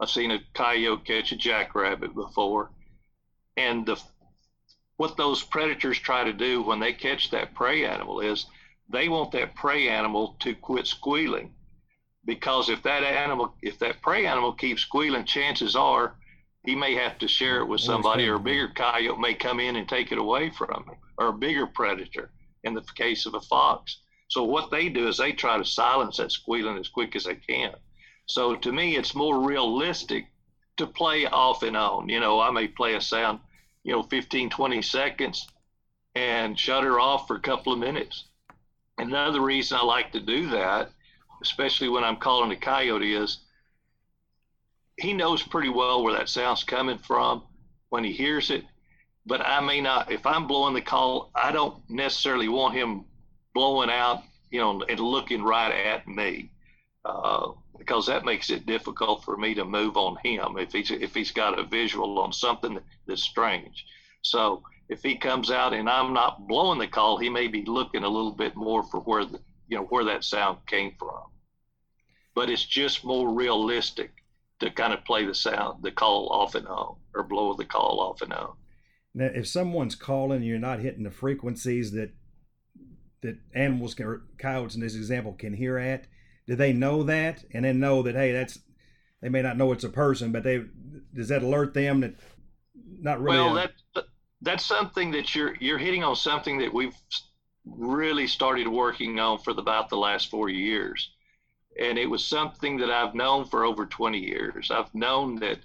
[0.00, 2.72] I've seen a coyote catch a jackrabbit before,
[3.56, 3.98] and the
[4.98, 8.44] what those predators try to do when they catch that prey animal is
[8.90, 11.54] they want that prey animal to quit squealing
[12.26, 16.14] because if that animal, if that prey animal keeps squealing, chances are
[16.64, 19.76] he may have to share it with somebody, or a bigger coyote may come in
[19.76, 22.30] and take it away from him, or a bigger predator
[22.64, 24.00] in the case of a fox.
[24.28, 27.36] So what they do is they try to silence that squealing as quick as they
[27.36, 27.72] can.
[28.26, 30.26] So to me, it's more realistic
[30.78, 32.08] to play off and on.
[32.08, 33.38] You know, I may play a sound,
[33.84, 35.46] you know, 15, 20 seconds,
[36.16, 38.24] and shut her off for a couple of minutes.
[38.98, 40.90] Another reason I like to do that,
[41.46, 43.38] especially when I'm calling a coyote, is
[44.98, 47.42] he knows pretty well where that sound's coming from
[47.90, 48.64] when he hears it.
[49.24, 53.04] But I may not, if I'm blowing the call, I don't necessarily want him
[53.54, 56.50] blowing out, you know, and looking right at me.
[57.04, 61.14] Uh, because that makes it difficult for me to move on him if he's if
[61.14, 63.84] he's got a visual on something that's strange.
[64.22, 68.02] So if he comes out and I'm not blowing the call, he may be looking
[68.02, 71.22] a little bit more for where the you know where that sound came from.
[72.36, 74.12] But it's just more realistic
[74.60, 77.98] to kind of play the sound, the call off and on, or blow the call
[77.98, 78.52] off and on.
[79.14, 82.12] Now, if someone's calling, you're not hitting the frequencies that
[83.22, 86.04] that animals can, or coyotes in this example, can hear at.
[86.46, 88.58] Do they know that, and then know that hey, that's
[89.22, 90.64] they may not know it's a person, but they
[91.14, 92.14] does that alert them that
[93.00, 93.38] not really?
[93.38, 94.04] Well, a, that
[94.42, 96.94] that's something that you're you're hitting on something that we've
[97.64, 101.10] really started working on for the, about the last four years,
[101.80, 104.70] and it was something that I've known for over 20 years.
[104.70, 105.58] I've known that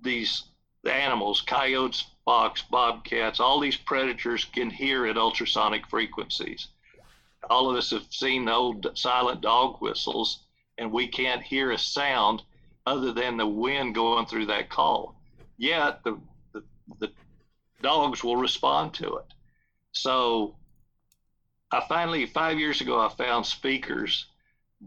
[0.00, 0.44] these
[0.88, 6.68] animals, coyotes, fox, bobcats, all these predators can hear at ultrasonic frequencies.
[7.50, 10.44] All of us have seen the old silent dog whistles,
[10.78, 12.42] and we can't hear a sound
[12.86, 15.16] other than the wind going through that call.
[15.56, 16.18] Yet the
[16.98, 17.12] the
[17.80, 19.26] dogs will respond to it.
[19.92, 20.56] So
[21.72, 24.26] I finally, five years ago, I found speakers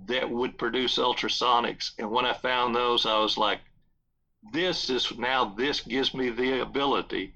[0.05, 1.91] that would produce ultrasonics.
[1.97, 3.61] And when I found those, I was like,
[4.53, 7.33] this is now, this gives me the ability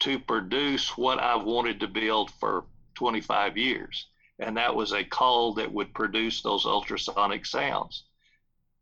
[0.00, 4.06] to produce what I've wanted to build for 25 years.
[4.38, 8.04] And that was a call that would produce those ultrasonic sounds.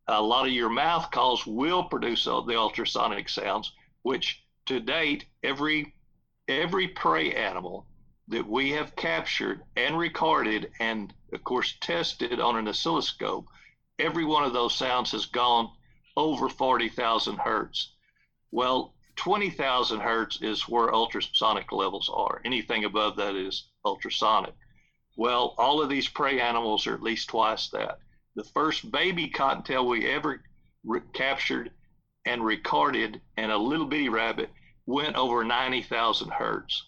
[0.08, 5.94] A lot of your mouth calls will produce the ultrasonic sounds, which to date, every
[6.46, 7.86] every prey animal
[8.28, 13.46] that we have captured and recorded and of course tested on an oscilloscope,
[13.98, 15.70] every one of those sounds has gone
[16.16, 17.92] over 40,000 hertz.
[18.50, 22.40] Well, 20,000 hertz is where ultrasonic levels are.
[22.44, 24.54] Anything above that is ultrasonic.
[25.16, 27.98] Well, all of these prey animals are at least twice that.
[28.34, 30.42] The first baby cottontail we ever
[30.84, 31.70] re- captured
[32.24, 34.50] and recorded, and a little bitty rabbit
[34.86, 36.84] went over 90,000 hertz.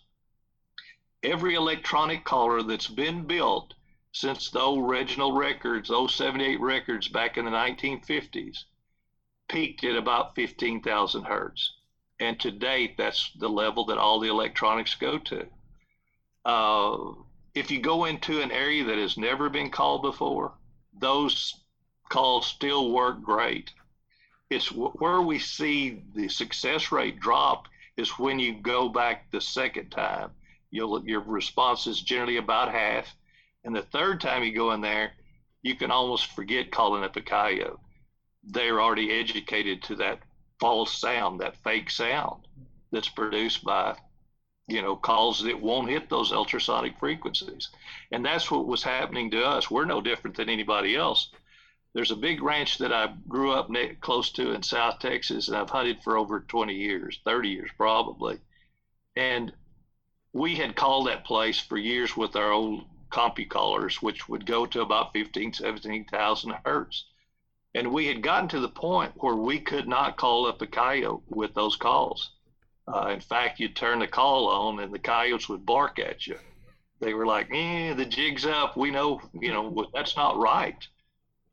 [1.23, 3.75] Every electronic caller that's been built
[4.13, 8.65] since the old Reginald records, those 78 records back in the 1950s,
[9.49, 11.73] peaked at about 15,000 hertz.
[12.19, 15.47] And to date, that's the level that all the electronics go to.
[16.45, 17.13] Uh,
[17.55, 20.55] if you go into an area that has never been called before,
[20.99, 21.55] those
[22.09, 23.73] calls still work great
[24.51, 29.91] it's where we see the success rate drop is when you go back the second
[29.91, 30.31] time.
[30.71, 33.15] You'll, your response is generally about half.
[33.65, 35.13] And the third time you go in there,
[35.63, 37.79] you can almost forget calling up a coyote.
[38.45, 40.21] They're already educated to that
[40.61, 42.47] false sound, that fake sound
[42.93, 43.97] that's produced by,
[44.69, 47.71] you know, calls that won't hit those ultrasonic frequencies.
[48.13, 49.71] And that's what was happening to us.
[49.71, 51.31] We're no different than anybody else
[51.97, 53.71] there's a big ranch that I grew up
[54.03, 58.39] close to in South Texas, and I've hunted for over 20 years, 30 years probably.
[59.17, 59.51] And
[60.37, 64.83] we had called that place for years with our old CompuCallers, which would go to
[64.83, 67.07] about 15, 17,000 hertz.
[67.75, 71.23] And we had gotten to the point where we could not call up a coyote
[71.31, 72.33] with those calls.
[72.87, 76.39] Uh, in fact, you'd turn the call on and the coyotes would bark at you.
[77.01, 78.77] They were like, eh, the jig's up.
[78.77, 80.87] We know, you know, that's not right.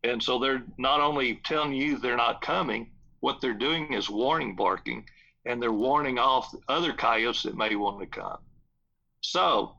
[0.03, 2.91] And so they're not only telling you they're not coming,
[3.21, 5.07] what they're doing is warning barking
[5.45, 8.39] and they're warning off other coyotes that may want to come.
[9.23, 9.77] So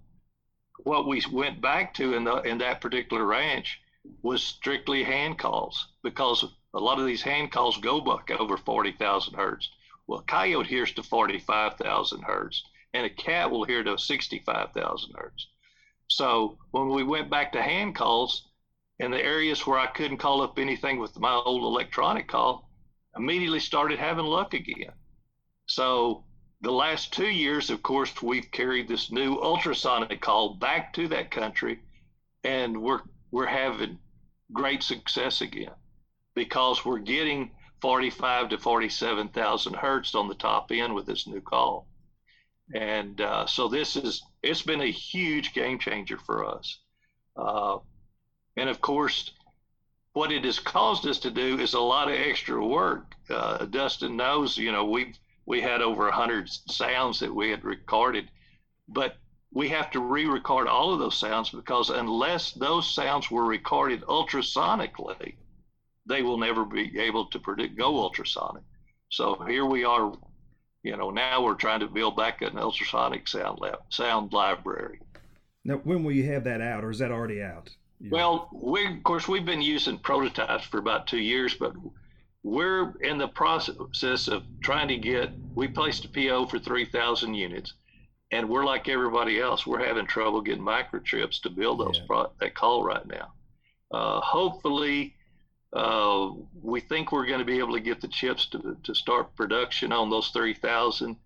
[0.83, 3.81] what we went back to in the in that particular ranch
[4.23, 9.35] was strictly hand calls because a lot of these hand calls go buck over 40,000
[9.35, 9.69] hertz.
[10.07, 15.49] Well, coyote hears to 45,000 hertz and a cat will hear to 65,000 hertz.
[16.09, 18.49] So when we went back to hand calls,
[18.99, 22.71] in the areas where I couldn't call up anything with my old electronic call,
[23.17, 24.93] immediately started having luck again.
[25.67, 26.25] So
[26.65, 31.31] the last two years, of course, we've carried this new ultrasonic call back to that
[31.31, 31.81] country,
[32.43, 33.99] and we're we're having
[34.53, 35.75] great success again
[36.35, 37.51] because we're getting
[37.81, 41.87] 45 to 47,000 hertz on the top end with this new call.
[42.75, 46.81] And uh, so this is it's been a huge game changer for us.
[47.37, 47.79] Uh,
[48.57, 49.31] and of course,
[50.15, 53.15] what it has caused us to do is a lot of extra work.
[53.29, 55.13] Uh, Dustin knows, you know, we
[55.47, 58.31] we had over 100 sounds that we had recorded.
[58.89, 59.17] but
[59.53, 65.37] we have to re-record all of those sounds because unless those sounds were recorded ultrasonically,
[66.07, 68.65] they will never be able to predict go ultrasonic.
[69.11, 70.13] So here we are,
[70.83, 74.99] you know, now we're trying to build back an ultrasonic sound lab, sound library.
[75.65, 77.71] Now, when will you have that out, or is that already out?
[78.01, 78.11] Yeah.
[78.11, 81.75] Well, we of course we've been using prototypes for about two years, but
[82.45, 85.31] we're in the process of trying to get.
[85.55, 87.75] We placed a PO for three thousand units
[88.35, 89.67] and we're like everybody else.
[89.67, 92.07] We're having trouble getting microchips to build those yeah.
[92.07, 93.33] pro- that call right now.
[93.93, 95.15] Uh, hopefully,
[95.73, 96.31] uh,
[96.61, 99.93] we think we're going to be able to get the chips to, to start production
[99.93, 101.17] on those 3,000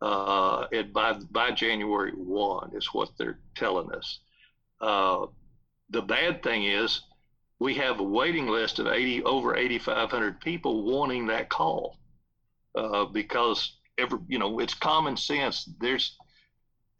[0.00, 4.20] uh, by by January one is what they're telling us.
[4.80, 5.26] Uh,
[5.90, 7.02] the bad thing is
[7.58, 11.98] we have a waiting list of 80 over 8,500 people wanting that call
[12.74, 15.68] uh, because every you know it's common sense.
[15.80, 16.16] There's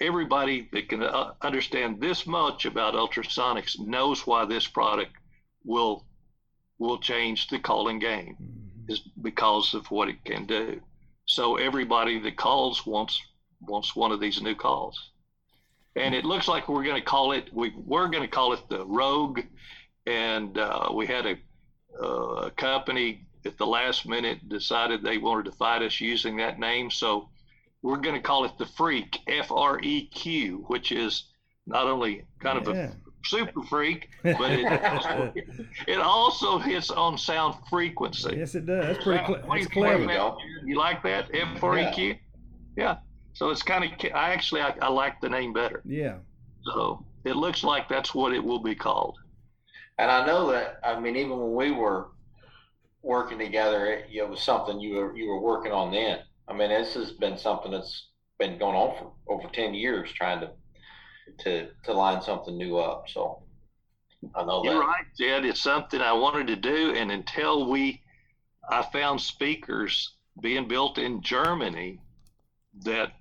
[0.00, 5.12] everybody that can uh, understand this much about ultrasonics knows why this product
[5.64, 6.04] will
[6.78, 8.92] will change the calling game mm-hmm.
[8.92, 10.80] is because of what it can do.
[11.26, 13.20] So everybody that calls wants
[13.60, 15.10] wants one of these new calls.
[15.96, 18.68] And it looks like we're going to call it we we're going to call it
[18.68, 19.40] the Rogue
[20.06, 21.36] and uh, we had a,
[22.02, 26.58] uh, a company at the last minute decided they wanted to fight us using that
[26.58, 27.28] name so
[27.84, 31.24] we're going to call it the Freak, F R E Q, which is
[31.66, 32.70] not only kind yeah.
[32.70, 35.32] of a super freak, but it also,
[35.86, 38.36] it also hits on sound frequency.
[38.38, 38.86] Yes, it does.
[38.86, 40.36] That's pretty cl- that's clever.
[40.64, 41.28] You like that?
[41.34, 42.16] F R E Q?
[42.76, 42.96] Yeah.
[43.34, 45.82] So it's kind of, I actually, I, I like the name better.
[45.84, 46.16] Yeah.
[46.72, 49.18] So it looks like that's what it will be called.
[49.98, 52.08] And I know that, I mean, even when we were
[53.02, 56.20] working together, it, it was something you were, you were working on then.
[56.48, 60.40] I mean, this has been something that's been going on for over 10 years trying
[60.40, 60.50] to
[61.38, 63.08] to to line something new up.
[63.08, 63.42] So
[64.34, 64.80] I know You're that.
[64.80, 65.44] right, Jed.
[65.44, 68.02] It's something I wanted to do, and until we,
[68.68, 72.00] I found speakers being built in Germany
[72.82, 73.12] that,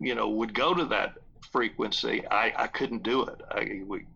[0.00, 1.14] you know, would go to that
[1.52, 2.26] frequency.
[2.30, 3.40] I I couldn't do it.
[3.50, 4.06] I we,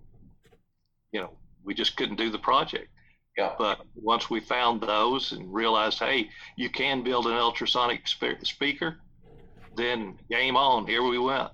[1.12, 1.30] you know,
[1.66, 2.88] we just couldn't do the project.
[3.36, 3.52] Yeah.
[3.58, 9.00] But once we found those and realized, hey, you can build an ultrasonic spe- speaker,
[9.76, 10.86] then game on.
[10.86, 11.50] Here we went.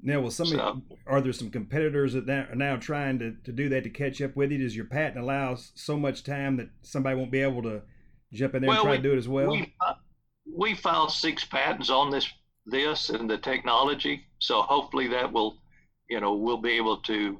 [0.00, 3.68] Now, will somebody so, are there some competitors that are now trying to, to do
[3.70, 4.58] that to catch up with you?
[4.58, 7.82] Does your patent allow so much time that somebody won't be able to
[8.32, 9.50] jump in there well, and try we, to do it as well?
[9.50, 9.94] We, uh,
[10.56, 12.30] we filed six patents on this
[12.66, 15.58] this and the technology, so hopefully that will,
[16.08, 17.38] you know, we'll be able to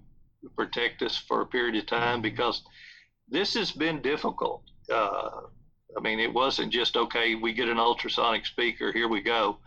[0.51, 2.63] protect us for a period of time because
[3.29, 4.63] this has been difficult.
[4.93, 5.43] Uh,
[5.97, 7.35] I mean, it wasn't just okay.
[7.35, 9.59] We get an ultrasonic speaker, here we go.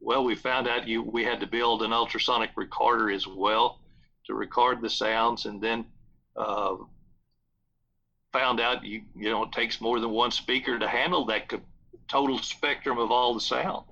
[0.00, 3.80] Well, we found out you we had to build an ultrasonic recorder as well
[4.26, 5.84] to record the sounds, and then
[6.36, 6.76] uh,
[8.32, 11.52] found out you you know it takes more than one speaker to handle that
[12.08, 13.84] total spectrum of all the sound.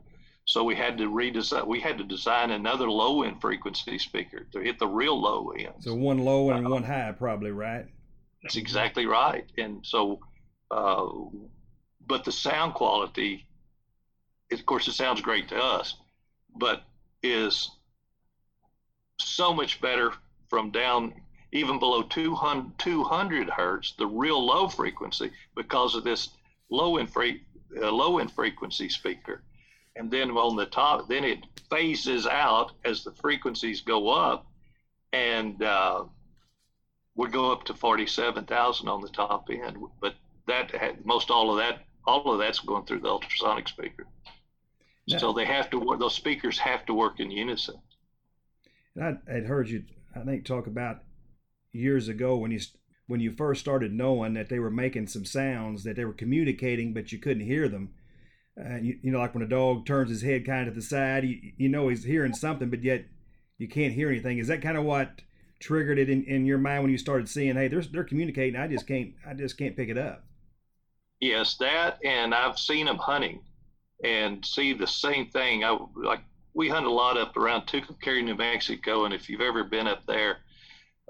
[0.46, 1.66] So we had to redesign.
[1.66, 5.74] We had to design another low end frequency speaker to hit the real low end.
[5.80, 7.86] So one low and uh, one high, probably right.
[8.42, 9.44] That's exactly right.
[9.58, 10.20] And so,
[10.70, 11.06] uh,
[12.06, 13.46] but the sound quality,
[14.50, 15.96] of course, it sounds great to us,
[16.56, 16.82] but
[17.22, 17.70] is
[19.18, 20.12] so much better
[20.48, 21.12] from down
[21.52, 26.30] even below 200, 200 hertz, the real low frequency, because of this
[26.70, 27.42] low free,
[27.80, 29.42] uh, low in frequency speaker.
[30.00, 34.46] And then on the top, then it phases out as the frequencies go up,
[35.12, 36.04] and uh,
[37.16, 40.14] would go up to 47,000 on the top end, but
[40.46, 44.06] that had, most all of that, all of that's going through the ultrasonic speaker.
[45.04, 45.18] Yeah.
[45.18, 47.76] So they have to work, those speakers have to work in unison.
[48.96, 49.84] And I had heard you,
[50.16, 51.02] I think, talk about
[51.72, 52.60] years ago when you
[53.06, 56.94] when you first started knowing that they were making some sounds that they were communicating,
[56.94, 57.90] but you couldn't hear them.
[58.60, 60.86] Uh, you, you know, like when a dog turns his head kind of to the
[60.86, 63.04] side, you, you know he's hearing something, but yet
[63.58, 64.38] you can't hear anything.
[64.38, 65.22] Is that kind of what
[65.60, 68.60] triggered it in, in your mind when you started seeing, hey, they're they're communicating.
[68.60, 70.24] I just can't I just can't pick it up.
[71.20, 73.42] Yes, that, and I've seen them hunting,
[74.02, 75.64] and see the same thing.
[75.64, 76.20] I like
[76.54, 80.04] we hunt a lot up around Tucumcari, New Mexico, and if you've ever been up
[80.06, 80.38] there,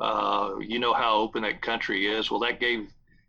[0.01, 2.31] uh, you know how open that country is.
[2.31, 2.89] Well, that gave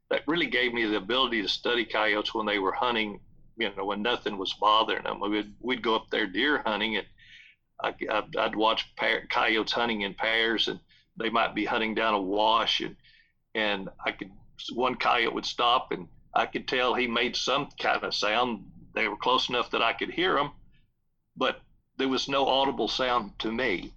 [0.10, 3.20] that really gave me the ability to study coyotes when they were hunting.
[3.58, 5.20] You know, when nothing was bothering them.
[5.20, 7.08] We'd we'd go up there deer hunting, and
[7.82, 8.94] I, I'd, I'd watch
[9.30, 10.80] coyotes hunting in pairs, and
[11.18, 12.96] they might be hunting down a wash and
[13.54, 14.32] and I could
[14.74, 18.72] one coyote would stop and I could tell he made some kind of sound.
[18.94, 20.52] They were close enough that I could hear them,
[21.36, 21.62] but
[21.98, 23.94] there was no audible sound to me,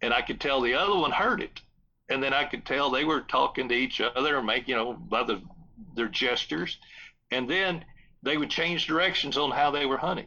[0.00, 1.60] and I could tell the other one heard it,
[2.08, 5.22] and then I could tell they were talking to each other, make you know by
[5.22, 5.42] the
[5.94, 6.78] their gestures,
[7.30, 7.84] and then
[8.24, 10.26] they would change directions on how they were hunting.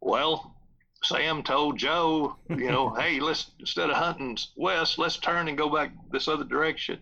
[0.00, 0.56] Well,
[1.02, 5.68] Sam told Joe, you know, hey, let's instead of hunting west, let's turn and go
[5.68, 6.98] back this other direction,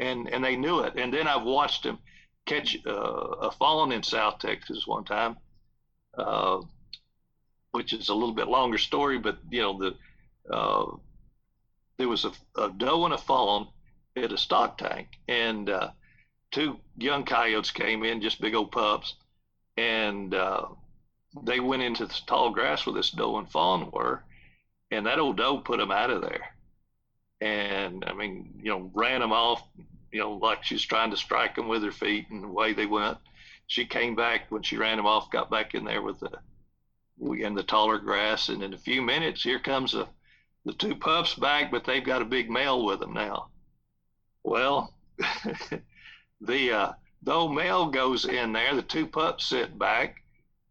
[0.00, 0.94] and and they knew it.
[0.96, 1.98] And then I've watched them
[2.46, 5.36] catch uh, a fawn in South Texas one time,
[6.16, 6.62] uh,
[7.72, 10.96] which is a little bit longer story, but you know the uh,
[11.98, 13.68] there was a, a, doe and a fawn
[14.16, 15.90] at a stock tank, and uh,
[16.50, 19.14] two young coyotes came in, just big old pups,
[19.76, 20.66] and uh,
[21.42, 24.22] they went into the tall grass where this doe and fawn were,
[24.90, 26.54] and that old doe put them out of there.
[27.40, 29.62] And I mean, you know, ran them off,
[30.12, 32.86] you know, like she was trying to strike them with her feet, and away they
[32.86, 33.18] went.
[33.66, 36.30] She came back when she ran them off, got back in there with the
[37.20, 40.08] in the taller grass, and in a few minutes, here comes a,
[40.64, 43.48] the two pups back, but they've got a big male with them now.
[44.42, 44.92] Well,
[46.40, 46.92] the uh,
[47.22, 50.22] the old male goes in there, the two pups sit back,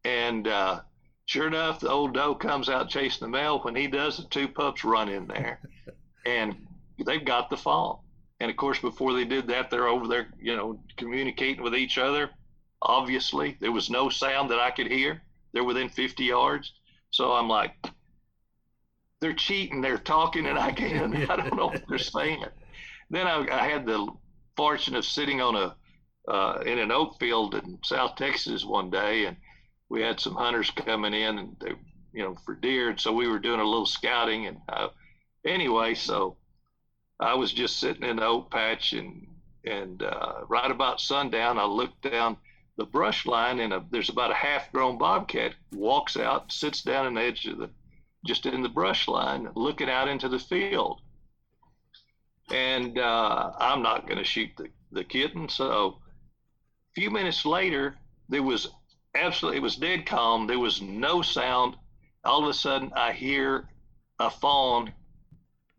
[0.04, 0.82] and uh,
[1.26, 3.60] sure enough, the old doe comes out chasing the male.
[3.60, 5.60] When he does, the two pups run in there,
[6.26, 6.56] and
[7.06, 8.00] they've got the fawn.
[8.40, 11.98] And of course, before they did that, they're over there, you know, communicating with each
[11.98, 12.30] other.
[12.82, 15.22] Obviously, there was no sound that I could hear.
[15.54, 16.74] They're within 50 yards.
[17.12, 17.76] So I'm like,
[19.20, 19.80] they're cheating.
[19.80, 21.16] They're talking, and I can't.
[21.30, 22.44] I don't know what they're saying.
[23.12, 24.08] Then I, I had the
[24.58, 25.76] fortune of sitting on a
[26.28, 29.38] uh, in an oak field in South Texas one day, and
[29.90, 31.74] we had some hunters coming in and they,
[32.14, 32.90] you know, for deer.
[32.90, 34.48] And so we were doing a little scouting.
[34.48, 34.90] And uh,
[35.46, 36.38] anyway, so
[37.20, 39.28] I was just sitting in the oak patch and,
[39.66, 42.38] and uh, right about sundown, I looked down
[42.78, 47.06] the brush line and a, there's about a half grown bobcat walks out, sits down
[47.06, 47.70] on the edge of the,
[48.26, 51.02] just in the brush line, looking out into the field.
[52.50, 55.50] And uh, I'm not going to shoot the, the kitten.
[55.50, 56.01] So
[56.92, 57.96] a few minutes later,
[58.28, 58.68] there was
[59.16, 60.48] absolutely, it was dead calm.
[60.48, 61.76] There was no sound.
[62.26, 63.70] All of a sudden, I hear
[64.20, 64.92] a fawn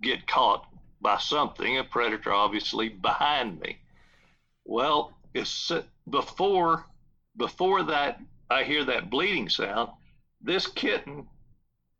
[0.00, 0.66] get caught
[1.00, 3.78] by something, a predator, obviously, behind me.
[4.64, 5.70] Well, it's
[6.08, 6.86] before
[7.36, 9.90] before that I hear that bleeding sound.
[10.40, 11.26] This kitten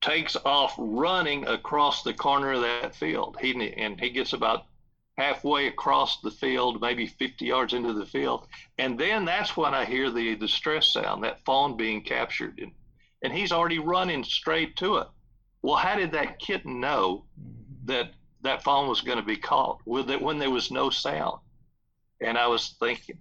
[0.01, 3.37] takes off running across the corner of that field.
[3.41, 4.67] He and he gets about
[5.19, 8.47] halfway across the field, maybe 50 yards into the field.
[8.79, 12.59] And then that's when I hear the distress sound, that fawn being captured.
[12.59, 12.73] And,
[13.23, 15.09] and he's already running straight to it.
[15.61, 17.87] Well, how did that kitten know mm-hmm.
[17.87, 21.39] that that fawn was going to be caught with it when there was no sound?
[22.21, 23.19] And I was thinking,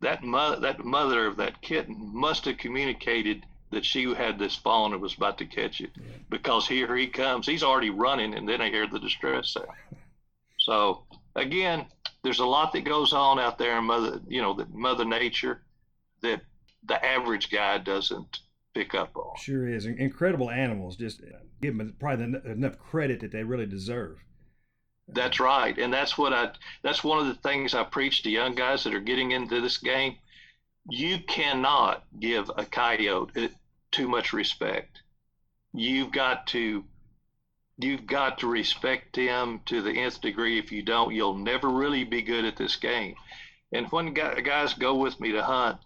[0.00, 4.92] that, mo- that mother of that kitten must have communicated that she had this fawn
[4.92, 6.12] and was about to catch it yeah.
[6.28, 7.46] because here he comes.
[7.46, 9.68] He's already running, and then I hear the distress sound.
[10.58, 11.04] So
[11.34, 11.86] again,
[12.22, 15.62] there's a lot that goes on out there in mother, you know, that Mother Nature
[16.22, 16.40] that
[16.84, 18.40] the average guy doesn't
[18.74, 19.36] pick up on.
[19.38, 19.86] Sure is.
[19.86, 20.96] Incredible animals.
[20.96, 21.20] Just
[21.60, 24.18] give them probably enough credit that they really deserve.
[25.08, 26.52] That's right, and that's what I.
[26.82, 29.78] That's one of the things I preach to young guys that are getting into this
[29.78, 30.16] game.
[30.88, 33.48] You cannot give a coyote eh,
[33.90, 35.02] too much respect.
[35.74, 36.84] You've got to
[37.82, 40.58] you've got to respect him to the nth degree.
[40.58, 43.14] If you don't, you'll never really be good at this game.
[43.72, 45.78] And when guys go with me to hunt,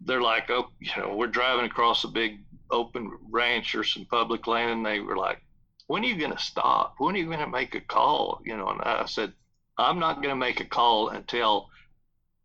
[0.00, 2.40] they're like, oh, you know, we're driving across a big
[2.70, 5.42] open ranch or some public land, and they were like,
[5.86, 6.94] when are you going to stop?
[6.98, 8.40] When are you going to make a call?
[8.44, 9.32] You know, and I said,
[9.78, 11.68] I'm not going to make a call until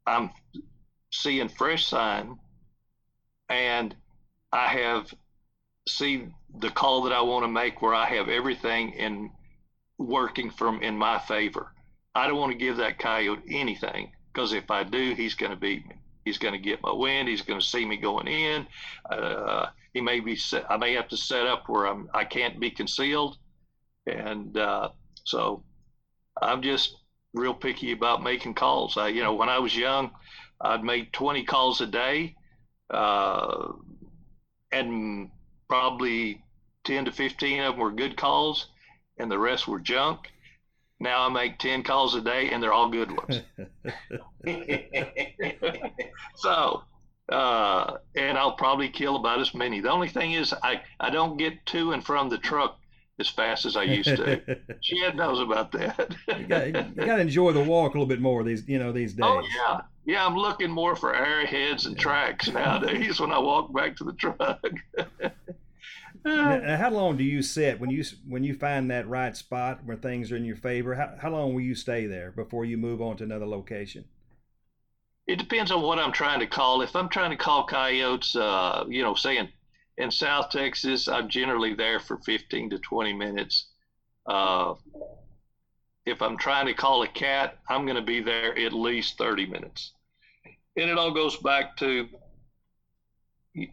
[0.05, 0.31] I'm
[1.11, 2.37] seeing fresh sign
[3.49, 3.95] and
[4.51, 5.13] I have
[5.87, 6.27] see
[6.59, 9.31] the call that I want to make where I have everything in
[9.97, 11.73] working from in my favor.
[12.15, 15.57] I don't want to give that coyote anything because if I do, he's going to
[15.57, 15.95] beat me.
[16.25, 17.27] He's going to get my wind.
[17.27, 18.65] He's going to see me going in.
[19.09, 20.35] Uh, he may be.
[20.35, 22.09] Set, I may have to set up where I'm.
[22.13, 23.37] I can't be concealed,
[24.07, 24.89] and uh,
[25.25, 25.63] so
[26.41, 26.95] I'm just
[27.33, 28.95] real picky about making calls.
[28.95, 30.11] I, you know, when I was young,
[30.61, 32.35] I'd make 20 calls a day,
[32.89, 33.73] uh,
[34.71, 35.29] and
[35.73, 36.39] probably
[36.83, 38.67] 10 to 15 of them were good calls
[39.17, 40.19] and the rest were junk.
[40.99, 43.41] Now I make 10 calls a day and they're all good ones.
[46.35, 46.83] so,
[47.27, 49.79] uh, and I'll probably kill about as many.
[49.79, 52.77] The only thing is, I, I don't get to and from the truck
[53.19, 54.41] as fast as I used to.
[54.83, 56.15] Chad knows about that.
[56.37, 59.41] you got to enjoy the walk a little bit more these you know these oh,
[59.41, 59.51] days.
[59.65, 60.25] Oh yeah, yeah.
[60.25, 64.61] I'm looking more for arrowheads and tracks nowadays when I walk back to the truck.
[66.25, 69.97] Now, how long do you sit when you when you find that right spot where
[69.97, 70.95] things are in your favor?
[70.95, 74.05] How, how long will you stay there before you move on to another location?
[75.27, 76.81] It depends on what I'm trying to call.
[76.81, 79.49] If I'm trying to call coyotes, uh, you know, saying
[79.97, 83.69] in South Texas, I'm generally there for 15 to 20 minutes.
[84.25, 84.73] Uh,
[86.05, 89.45] if I'm trying to call a cat, I'm going to be there at least 30
[89.45, 89.93] minutes.
[90.75, 92.09] And it all goes back to,
[93.53, 93.67] you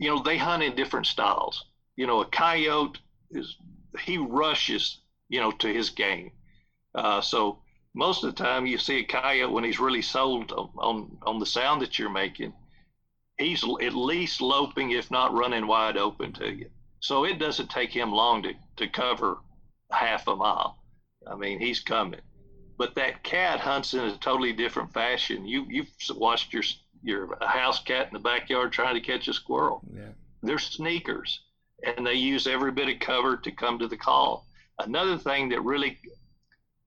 [0.00, 1.64] know, they hunt in different styles.
[1.96, 2.98] You know, a coyote
[3.30, 3.56] is,
[4.00, 6.32] he rushes, you know, to his game.
[6.94, 7.58] Uh, so
[7.94, 11.38] most of the time you see a coyote when he's really sold on, on, on
[11.38, 12.52] the sound that you're making,
[13.38, 16.70] he's at least loping, if not running wide open to you.
[17.00, 19.38] So it doesn't take him long to, to cover
[19.90, 20.78] half a mile.
[21.26, 22.20] I mean, he's coming.
[22.76, 25.46] But that cat hunts in a totally different fashion.
[25.46, 26.64] You you've watched your
[27.02, 29.80] your house cat in the backyard trying to catch a squirrel.
[29.94, 30.12] Yeah.
[30.42, 31.40] They're sneakers,
[31.82, 34.46] and they use every bit of cover to come to the call.
[34.78, 35.98] Another thing that really,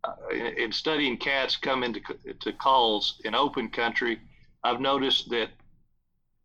[0.03, 2.01] uh, in, in studying cats come into
[2.39, 4.19] to calls in open country,
[4.63, 5.49] I've noticed that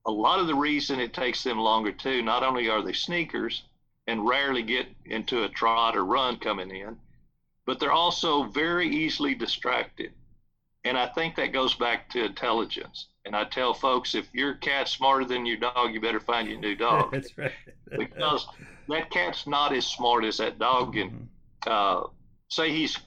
[0.06, 2.22] a lot of the reason it takes them longer too.
[2.22, 3.62] Not only are they sneakers
[4.06, 6.98] and rarely get into a trot or run coming in,
[7.66, 10.12] but they're also very easily distracted.
[10.84, 13.06] And I think that goes back to intelligence.
[13.24, 16.58] And I tell folks, if your cat's smarter than your dog, you better find your
[16.58, 17.10] new dog.
[17.12, 17.52] That's right.
[17.96, 18.46] because
[18.88, 20.96] that cat's not as smart as that dog.
[20.96, 21.28] And
[21.66, 22.04] uh,
[22.48, 22.98] say he's,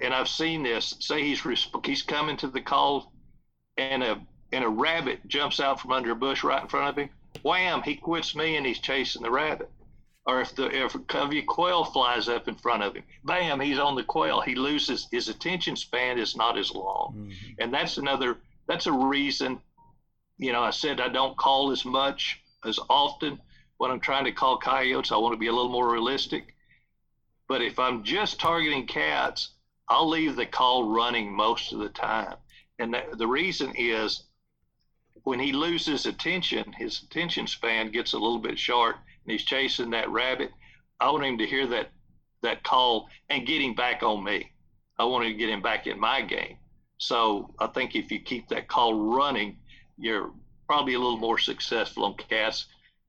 [0.00, 0.94] and I've seen this.
[1.00, 1.42] Say he's
[1.84, 3.12] he's coming to the call,
[3.76, 4.20] and a
[4.52, 7.10] and a rabbit jumps out from under a bush right in front of him.
[7.42, 7.82] Wham!
[7.82, 9.70] He quits me and he's chasing the rabbit
[10.26, 13.78] or if the if a covey quail flies up in front of him, bam, he's
[13.78, 14.40] on the quail.
[14.40, 17.52] He loses his attention span is not as long, mm-hmm.
[17.58, 18.38] and that's another
[18.68, 19.60] that's a reason.
[20.38, 23.40] You know, I said I don't call as much as often
[23.78, 25.12] when I'm trying to call coyotes.
[25.12, 26.54] I want to be a little more realistic.
[27.48, 29.50] But if I'm just targeting cats,
[29.88, 32.34] I'll leave the call running most of the time,
[32.78, 34.24] and the, the reason is
[35.22, 39.90] when he loses attention, his attention span gets a little bit short and he's chasing
[39.90, 40.52] that rabbit,
[41.00, 41.90] I want him to hear that
[42.42, 44.52] that call and get him back on me.
[44.98, 46.58] I want to get him back in my game.
[46.98, 49.58] So I think if you keep that call running,
[49.98, 50.32] you're
[50.66, 52.66] probably a little more successful on cats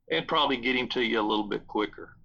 [0.10, 2.16] and probably get him to you a little bit quicker.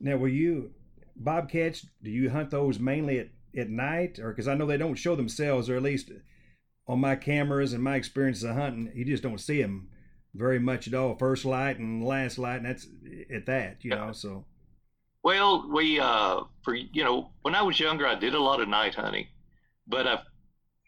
[0.00, 0.72] Now, will you
[1.16, 1.86] bobcats?
[2.02, 5.16] Do you hunt those mainly at, at night, or because I know they don't show
[5.16, 6.10] themselves, or at least
[6.86, 9.88] on my cameras and my experience of hunting, you just don't see them
[10.34, 11.16] very much at all.
[11.16, 12.86] First light and last light, and that's
[13.34, 14.06] at that, you yeah.
[14.06, 14.12] know.
[14.12, 14.44] So,
[15.22, 18.68] well, we uh, for you know, when I was younger, I did a lot of
[18.68, 19.26] night hunting,
[19.86, 20.20] but I've,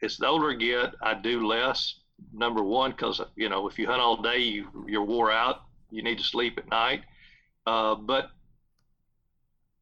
[0.02, 1.96] as the older I get, I do less.
[2.32, 5.62] Number one, because you know, if you hunt all day, you you're wore out.
[5.90, 7.02] You need to sleep at night.
[7.66, 8.30] Uh, but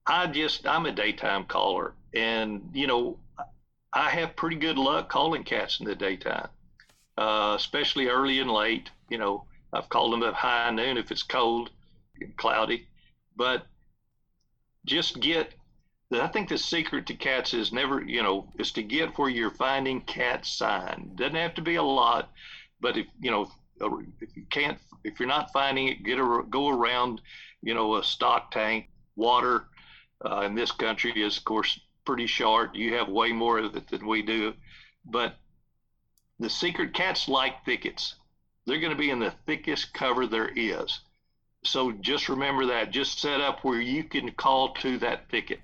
[0.07, 3.19] I just I'm a daytime caller, and you know,
[3.93, 6.49] I have pretty good luck calling cats in the daytime,
[7.17, 8.91] uh, especially early and late.
[9.11, 11.71] You know, I've called them at high noon if it's cold
[12.21, 12.87] and cloudy.
[13.37, 13.67] But
[14.85, 15.55] just get,
[16.11, 19.51] I think the secret to cats is never, you know, is to get where you're
[19.51, 21.11] finding cat sign.
[21.15, 22.31] Doesn't have to be a lot,
[22.81, 23.51] but if, you know,
[24.21, 27.21] if you can't, if you're not finding it, get a, go around,
[27.63, 28.89] you know, a stock tank.
[29.17, 29.65] Water
[30.25, 32.75] uh, in this country is, of course, pretty short.
[32.75, 34.55] You have way more of it than we do.
[35.05, 35.35] But
[36.39, 38.15] the secret cats like thickets
[38.69, 41.01] they're going to be in the thickest cover there is.
[41.65, 42.91] So just remember that.
[42.91, 45.61] Just set up where you can call to that thicket.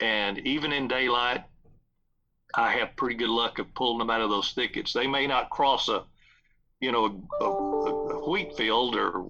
[0.00, 1.44] And even in daylight,
[2.54, 4.92] I have pretty good luck of pulling them out of those thickets.
[4.92, 6.04] They may not cross a,
[6.80, 9.24] you know, a, a, a wheat field or,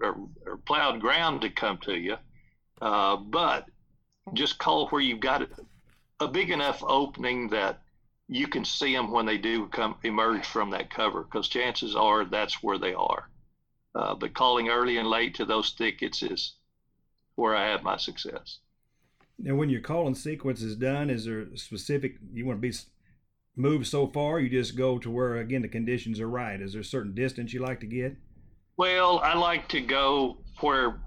[0.00, 2.16] or, or, plowed ground to come to you,
[2.80, 3.66] uh, but
[4.34, 5.48] just call where you've got
[6.20, 7.82] a big enough opening that
[8.28, 12.24] you can see them when they do come emerge from that cover because chances are
[12.24, 13.28] that's where they are.
[13.94, 16.54] Uh, but calling early and late to those thickets is
[17.34, 18.58] where I have my success.
[19.42, 22.76] Now, when your calling sequence is done, is there specific you want to be
[23.56, 24.38] moved so far?
[24.38, 26.60] You just go to where again the conditions are right.
[26.60, 28.16] Is there a certain distance you like to get?
[28.76, 31.00] Well, I like to go where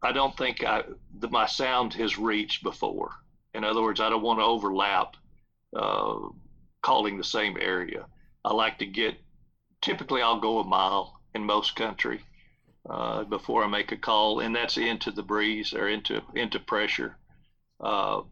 [0.00, 0.84] I don't think I,
[1.18, 3.10] the, my sound has reached before.
[3.52, 5.16] In other words, I don't want to overlap
[5.74, 6.18] uh,
[6.82, 8.06] calling the same area.
[8.44, 9.16] I like to get,
[9.82, 12.20] typically, I'll go a mile in most country
[12.88, 17.16] uh, before I make a call, and that's into the breeze or into into pressure.
[17.80, 18.22] Uh,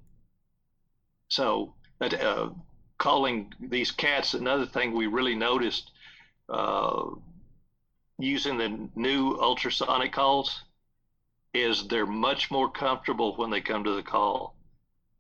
[1.28, 2.50] so, uh,
[2.98, 5.90] calling these cats, another thing we really noticed
[6.48, 7.06] uh,
[8.18, 10.62] using the new ultrasonic calls.
[11.54, 14.56] is they're much more comfortable when they come to the call.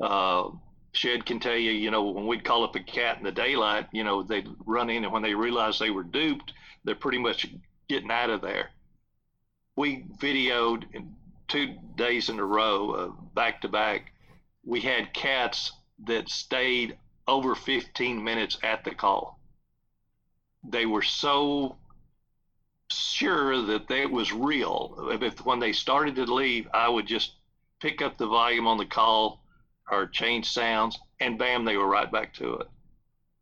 [0.00, 0.50] Uh,
[0.92, 3.88] Shed can tell you, you know, when we'd call up a cat in the daylight,
[3.92, 6.52] you know, they'd run in and when they realized they were duped,
[6.84, 7.46] they're pretty much
[7.88, 8.70] getting out of there.
[9.76, 10.84] We videoed
[11.48, 14.12] two days in a row, back to back.
[14.64, 15.72] We had cats
[16.06, 16.96] that stayed
[17.26, 19.38] over 15 minutes at the call.
[20.66, 21.76] They were so
[22.90, 25.08] sure that it was real.
[25.10, 27.36] If when they started to leave, I would just
[27.80, 29.42] pick up the volume on the call
[29.90, 32.68] or change sounds, and bam, they were right back to it.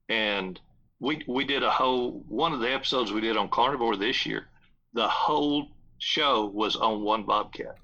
[0.09, 0.61] And
[1.01, 4.49] we we did a whole one of the episodes we did on carnivore this year.
[4.95, 5.69] The whole
[5.99, 7.77] show was on one bobcat.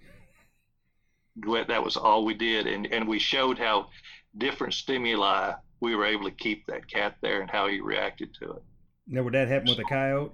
[1.46, 3.88] That was all we did, and and we showed how
[4.36, 8.52] different stimuli we were able to keep that cat there and how he reacted to
[8.52, 8.62] it.
[9.06, 10.32] Now, would that happen with a coyote?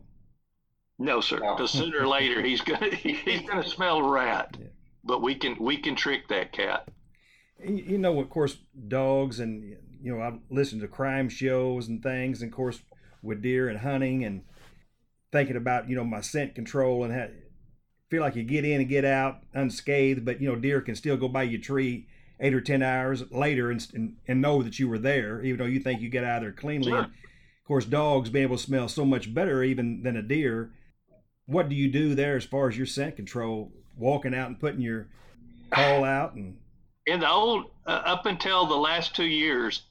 [0.99, 1.39] No, sir.
[1.39, 4.57] Because sooner or later he's gonna he's gonna smell rat.
[4.59, 4.67] Yeah.
[5.05, 6.89] But we can we can trick that cat.
[7.63, 12.43] You know, of course, dogs and you know I listen to crime shows and things,
[12.43, 12.81] and of course
[13.23, 14.43] with deer and hunting and
[15.33, 17.27] thinking about you know my scent control and how
[18.11, 21.17] feel like you get in and get out unscathed, but you know deer can still
[21.17, 22.07] go by your tree
[22.41, 25.65] eight or ten hours later and and, and know that you were there, even though
[25.65, 26.91] you think you get out of there cleanly.
[26.91, 26.99] Sure.
[26.99, 30.71] And of course, dogs being able to smell so much better even than a deer.
[31.47, 33.73] What do you do there as far as your scent control?
[33.97, 35.07] Walking out and putting your
[35.71, 36.57] call out and
[37.07, 39.83] in the old uh, up until the last two years,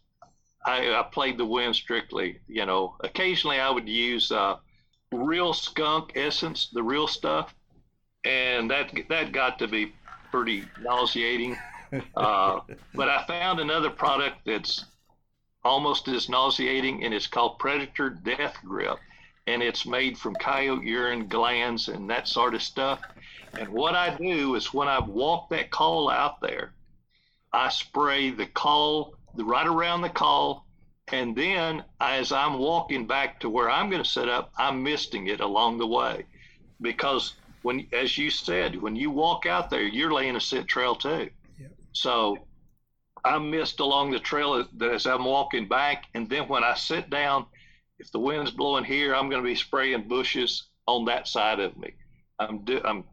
[0.66, 2.39] I, I, played the wind strictly.
[2.47, 4.57] You know, occasionally I would use uh,
[5.11, 7.53] real skunk essence, the real stuff,
[8.26, 9.93] and that that got to be
[10.32, 11.57] pretty nauseating.
[12.15, 12.61] Uh,
[12.95, 14.86] but I found another product that's
[15.63, 18.97] almost as nauseating, and it's called Predator Death Grip,
[19.47, 23.01] and it's made from coyote urine glands and that sort of stuff.
[23.57, 26.74] And what I do is when I walk that call out there,
[27.51, 30.65] I spray the call right around the call,
[31.09, 35.28] and then as I'm walking back to where I'm going to set up, I'm misting
[35.28, 36.26] it along the way,
[36.82, 37.34] because
[37.64, 41.30] when, as you said, when you walk out there, you're laying a scent trail too.
[41.59, 41.72] Yep.
[41.93, 42.38] So
[43.26, 47.45] I mist along the trail as I'm walking back, and then when I sit down,
[47.99, 51.78] if the wind's blowing here, I'm going to be spraying bushes on that side of
[51.78, 51.93] me.
[52.38, 53.05] I'm do, I'm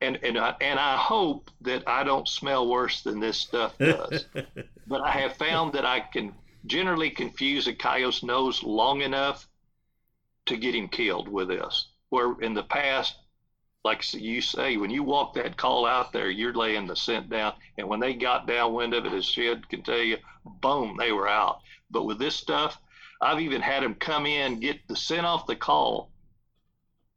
[0.00, 4.26] and and I, and I hope that I don't smell worse than this stuff does.
[4.86, 6.32] but I have found that I can
[6.66, 9.48] generally confuse a coyote's nose long enough
[10.46, 11.88] to get him killed with this.
[12.10, 13.16] Where in the past,
[13.84, 17.52] like you say, when you walk that call out there, you're laying the scent down,
[17.76, 21.28] and when they got downwind of it, as Shed can tell you, boom, they were
[21.28, 21.60] out.
[21.90, 22.80] But with this stuff,
[23.20, 26.10] I've even had them come in, get the scent off the call,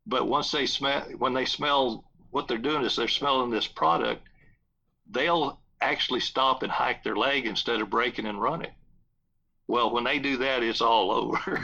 [0.06, 4.26] but once they smell, when they smell what they're doing is they're smelling this product,
[5.10, 8.72] they'll actually stop and hike their leg instead of breaking and running.
[9.68, 11.62] Well, when they do that, it's all over.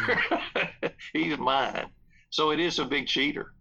[1.14, 1.90] He's mine.
[2.30, 3.53] So it is a big cheater.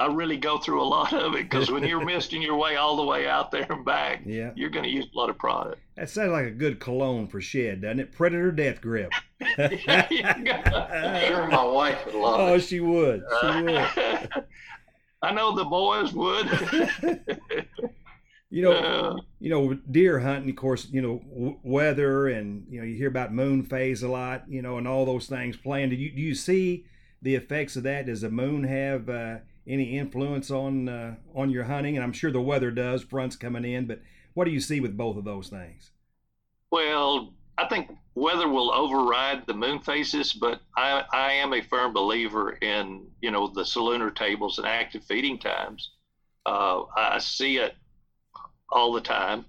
[0.00, 2.96] I really go through a lot of it because when you're misting your way all
[2.96, 4.50] the way out there and back, yeah.
[4.56, 5.78] you're going to use a lot of product.
[5.96, 8.10] That sounds like a good cologne for shed, doesn't it?
[8.10, 9.12] Predator Death Grip.
[9.58, 12.50] I'm sure my wife would love oh, it.
[12.50, 13.22] Oh, she would.
[13.42, 14.44] She would.
[15.22, 16.48] I know the boys would.
[18.48, 20.48] you know, uh, you know, deer hunting.
[20.48, 24.08] Of course, you know, w- weather, and you know, you hear about moon phase a
[24.08, 24.44] lot.
[24.48, 25.90] You know, and all those things playing.
[25.90, 26.86] Do you do you see
[27.20, 28.06] the effects of that?
[28.06, 29.36] Does the moon have uh,
[29.66, 31.96] any influence on uh, on your hunting?
[31.96, 33.02] And I'm sure the weather does.
[33.02, 34.00] Fronts coming in, but
[34.34, 35.90] what do you see with both of those things?
[36.70, 41.92] Well, I think weather will override the moon phases, but I, I am a firm
[41.92, 45.90] believer in you know the solunar tables and active feeding times.
[46.46, 47.74] Uh, I see it
[48.70, 49.44] all the time,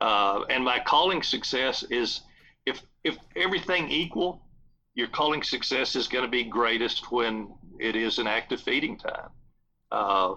[0.00, 2.20] uh, and my calling success is
[2.66, 4.42] if if everything equal,
[4.94, 9.30] your calling success is going to be greatest when it is an active feeding time.
[9.90, 10.34] Uh,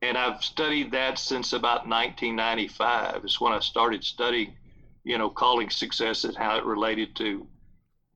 [0.00, 3.24] and I've studied that since about 1995.
[3.24, 4.54] Is when I started studying
[5.04, 7.46] you know, calling success and how it related to,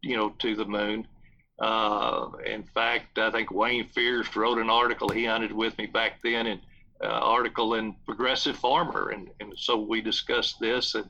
[0.02, 1.06] you know, to the moon.
[1.58, 5.08] Uh, in fact, I think Wayne Fears wrote an article.
[5.08, 6.60] He hunted with me back then, an
[7.02, 11.08] uh, article in Progressive Farmer, and, and so we discussed this, and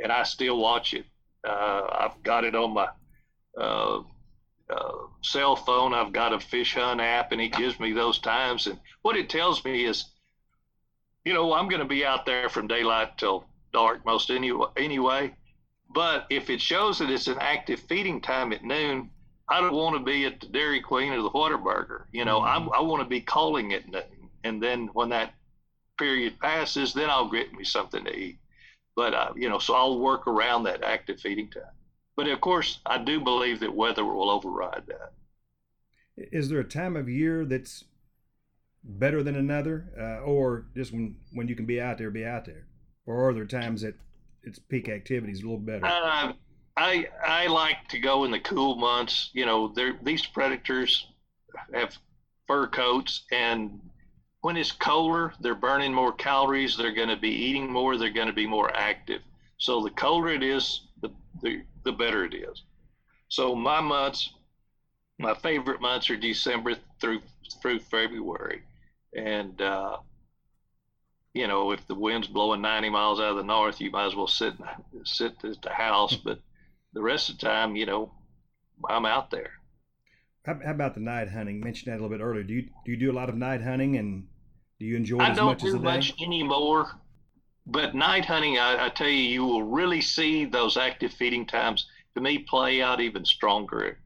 [0.00, 1.06] and I still watch it.
[1.46, 2.88] Uh, I've got it on my
[4.70, 5.94] uh, cell phone.
[5.94, 8.66] I've got a fish hunt app, and it gives me those times.
[8.66, 10.04] And what it tells me is,
[11.24, 15.34] you know, I'm going to be out there from daylight till dark most any, anyway.
[15.90, 19.10] But if it shows that it's an active feeding time at noon,
[19.48, 22.04] I don't want to be at the Dairy Queen or the Whataburger.
[22.12, 22.68] You know, mm-hmm.
[22.74, 24.30] i want to be calling at noon.
[24.44, 25.34] And then when that
[25.98, 28.38] period passes, then I'll get me something to eat.
[28.94, 31.62] But uh, you know, so I'll work around that active feeding time.
[32.18, 35.12] But of course, I do believe that weather will override that.
[36.16, 37.84] Is there a time of year that's
[38.82, 42.44] better than another, uh, or just when when you can be out there, be out
[42.44, 42.66] there,
[43.06, 43.94] or are there times that
[44.42, 45.86] its peak activity is a little better?
[45.86, 46.32] Uh,
[46.76, 49.30] I I like to go in the cool months.
[49.32, 51.06] You know, these predators
[51.72, 51.96] have
[52.48, 53.80] fur coats, and
[54.40, 56.76] when it's colder, they're burning more calories.
[56.76, 57.96] They're going to be eating more.
[57.96, 59.22] They're going to be more active.
[59.58, 61.10] So the colder it is, the,
[61.42, 62.62] the the better it is.
[63.28, 64.32] So my months,
[65.18, 67.20] my favorite months are December through
[67.62, 68.62] through February,
[69.16, 69.96] and uh,
[71.32, 74.14] you know if the wind's blowing 90 miles out of the north, you might as
[74.14, 74.54] well sit
[75.04, 76.16] sit at the house.
[76.24, 76.40] But
[76.92, 78.12] the rest of the time, you know,
[78.88, 79.52] I'm out there.
[80.44, 81.56] How, how about the night hunting?
[81.56, 82.42] You mentioned that a little bit earlier.
[82.42, 84.26] Do you do you do a lot of night hunting, and
[84.78, 86.90] do you enjoy it as much as I don't do much anymore.
[87.70, 91.86] But night hunting, I, I tell you, you will really see those active feeding times
[92.14, 93.98] to me play out even stronger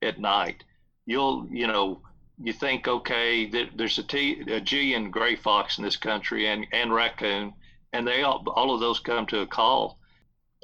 [0.00, 0.62] at night.
[1.04, 2.00] You'll, you know,
[2.40, 6.64] you think, okay, there's a, T, a G and gray fox in this country and,
[6.72, 7.54] and raccoon,
[7.92, 9.98] and they all, all of those come to a call.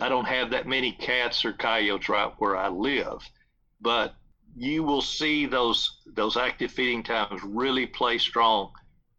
[0.01, 3.29] I don't have that many cats or coyotes right where I live,
[3.81, 4.15] but
[4.57, 8.71] you will see those those active feeding times really play strong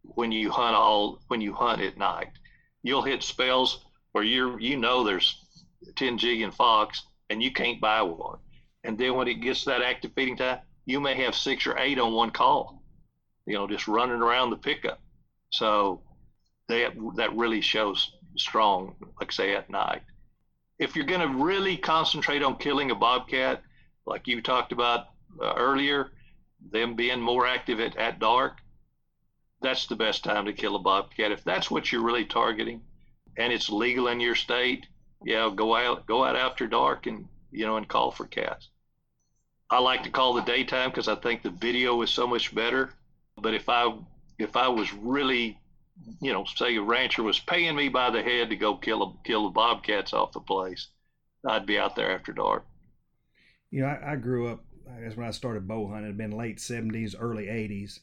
[0.02, 2.30] when you hunt all when you hunt at night.
[2.86, 5.44] You'll hit spells where you're you know there's
[5.96, 8.38] 10 G and fox and you can't buy one.
[8.84, 11.98] And then when it gets that active feeding time, you may have six or eight
[11.98, 12.82] on one call,
[13.46, 15.00] you know, just running around the pickup.
[15.50, 16.02] So
[16.68, 20.02] that that really shows strong, like say at night.
[20.78, 23.62] If you're going to really concentrate on killing a bobcat,
[24.06, 25.06] like you talked about
[25.42, 26.12] uh, earlier,
[26.70, 28.58] them being more active at, at dark,
[29.62, 31.32] that's the best time to kill a bobcat.
[31.32, 32.82] If that's what you're really targeting,
[33.36, 34.86] and it's legal in your state,
[35.24, 38.68] yeah, go out go out after dark and you know and call for cats.
[39.68, 42.92] I like to call the daytime because I think the video is so much better.
[43.36, 43.96] But if I
[44.38, 45.58] if I was really,
[46.20, 49.26] you know, say a rancher was paying me by the head to go kill a,
[49.26, 50.88] kill the bobcats off the place,
[51.44, 52.64] I'd be out there after dark.
[53.70, 54.64] You know, I, I grew up.
[54.88, 57.98] I guess when I started bow hunting, it'd been late '70s, early '80s,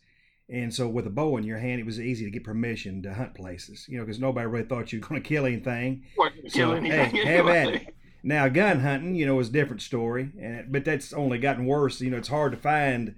[0.50, 3.14] and so with a bow in your hand, it was easy to get permission to
[3.14, 3.86] hunt places.
[3.88, 6.04] You know, because nobody really thought you were going to kill anything.
[6.18, 7.96] So kill anything hey, have at it.
[8.24, 12.00] Now, gun hunting, you know, is a different story, and but that's only gotten worse.
[12.00, 13.16] You know, it's hard to find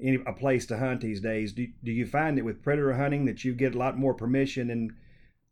[0.00, 1.52] any a place to hunt these days.
[1.52, 4.70] Do do you find it with predator hunting that you get a lot more permission
[4.70, 4.92] and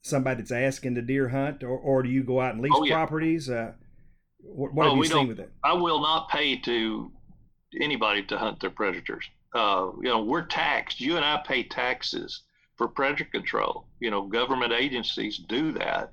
[0.04, 2.84] somebody that's asking to deer hunt, or, or do you go out and lease oh,
[2.84, 2.94] yeah.
[2.94, 3.50] properties?
[3.50, 3.72] Uh,
[4.40, 5.50] what, what oh, have you seen with it?
[5.62, 7.10] I will not pay to
[7.80, 9.28] anybody to hunt their predators.
[9.54, 11.00] Uh, you know, we're taxed.
[11.00, 12.42] You and I pay taxes
[12.76, 13.86] for predator control.
[14.00, 16.10] You know, government agencies do that.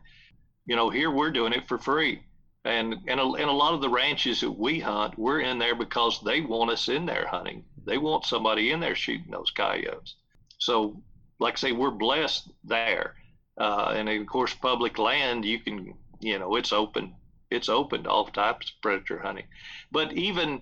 [0.67, 2.21] You know, here we're doing it for free.
[2.63, 5.73] And and a, and a lot of the ranches that we hunt, we're in there
[5.73, 7.65] because they want us in there hunting.
[7.85, 10.15] They want somebody in there shooting those coyotes.
[10.59, 11.01] So,
[11.39, 13.15] like I say, we're blessed there.
[13.57, 17.15] Uh, and of course, public land, you can, you know, it's open.
[17.49, 19.47] It's open to all types of predator hunting.
[19.91, 20.61] But even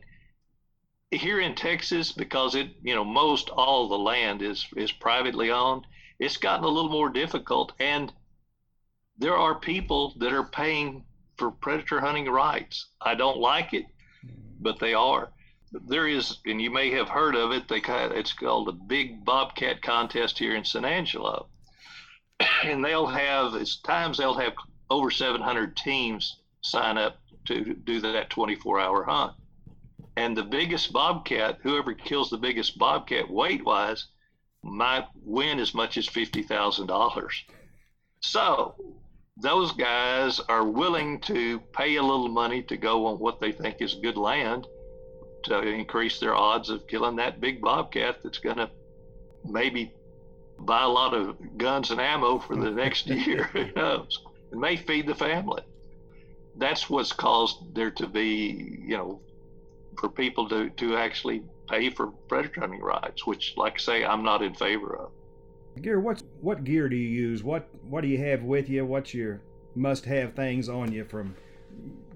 [1.11, 5.85] here in Texas, because it, you know, most all the land is is privately owned,
[6.19, 7.73] it's gotten a little more difficult.
[7.79, 8.13] And
[9.17, 11.03] there are people that are paying
[11.37, 12.87] for predator hunting rights.
[13.01, 13.85] I don't like it,
[14.59, 15.31] but they are.
[15.71, 17.67] There is, and you may have heard of it.
[17.67, 21.47] They it's called the Big Bobcat Contest here in San Angelo,
[22.63, 24.53] and they'll have it's times they'll have
[24.89, 29.33] over 700 teams sign up to do that 24-hour hunt.
[30.19, 34.07] And the biggest bobcat, whoever kills the biggest bobcat weight-wise,
[34.65, 37.45] might win as much as fifty thousand dollars.
[38.19, 38.75] So
[39.37, 43.77] those guys are willing to pay a little money to go on what they think
[43.79, 44.67] is good land
[45.45, 48.69] to increase their odds of killing that big bobcat that's going to
[49.45, 49.89] maybe
[50.59, 53.45] buy a lot of guns and ammo for the next year.
[53.53, 54.19] Who knows?
[54.51, 55.61] It may feed the family.
[56.57, 59.21] That's what's caused there to be, you know,
[59.99, 64.23] for people to, to actually pay for predator hunting rights, which, like I say, I'm
[64.23, 65.11] not in favor of.
[65.81, 67.43] Gear, what what gear do you use?
[67.43, 68.85] What what do you have with you?
[68.85, 69.41] What's your
[69.75, 71.35] must have things on you from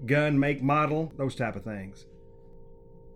[0.06, 2.06] gun, make, model, those type of things?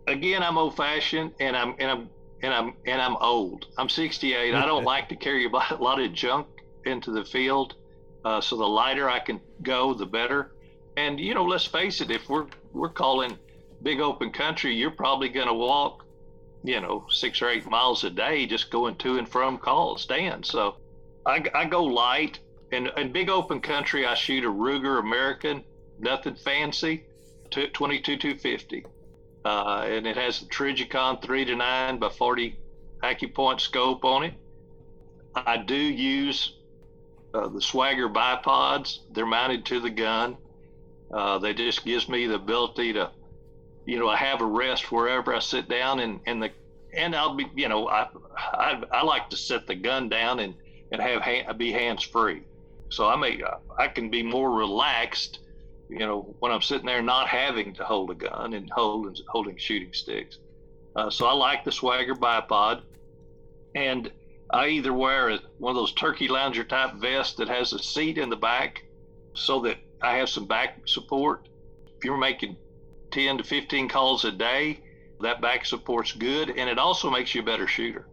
[0.07, 2.09] Again, I'm old fashioned and I'm and I'm
[2.43, 3.67] and I'm and I'm old.
[3.77, 4.55] I'm 68.
[4.55, 6.47] I don't like to carry a lot of junk
[6.87, 7.75] into the field.
[8.25, 10.53] Uh, so the lighter I can go, the better.
[10.97, 13.37] And you know, let's face it, if we're we're calling
[13.83, 16.05] big open country, you're probably going to walk
[16.65, 20.51] you know, six or eight miles a day just going to and from call stands.
[20.51, 20.77] So
[21.25, 22.41] I, I go light.
[22.71, 25.65] And in big open country, I shoot a Ruger American,
[25.99, 27.05] nothing fancy,
[27.51, 28.85] 22 250.
[29.45, 32.59] Uh, and it has the Trijicon 3 to 9 by 40
[33.03, 34.35] AccuPoint scope on it.
[35.35, 36.57] I do use
[37.33, 38.99] uh, the Swagger bipods.
[39.13, 40.37] They're mounted to the gun.
[41.11, 43.11] Uh, they just gives me the ability to,
[43.89, 46.51] you know, I have a rest wherever I sit down, and and the
[46.93, 50.55] and I'll be, you know, I I, I like to set the gun down and
[50.93, 52.43] and have hand, be hands free,
[52.91, 53.41] so I may
[53.79, 55.39] I can be more relaxed,
[55.89, 59.57] you know, when I'm sitting there not having to hold a gun and holding holding
[59.57, 60.37] shooting sticks.
[60.95, 62.83] Uh, so I like the Swagger bipod,
[63.75, 64.13] and
[64.51, 68.19] I either wear a, one of those turkey lounger type vests that has a seat
[68.19, 68.85] in the back,
[69.33, 71.49] so that I have some back support.
[71.97, 72.59] If you're making
[73.11, 74.81] 10 to 15 calls a day,
[75.21, 78.07] that back support's good, and it also makes you a better shooter.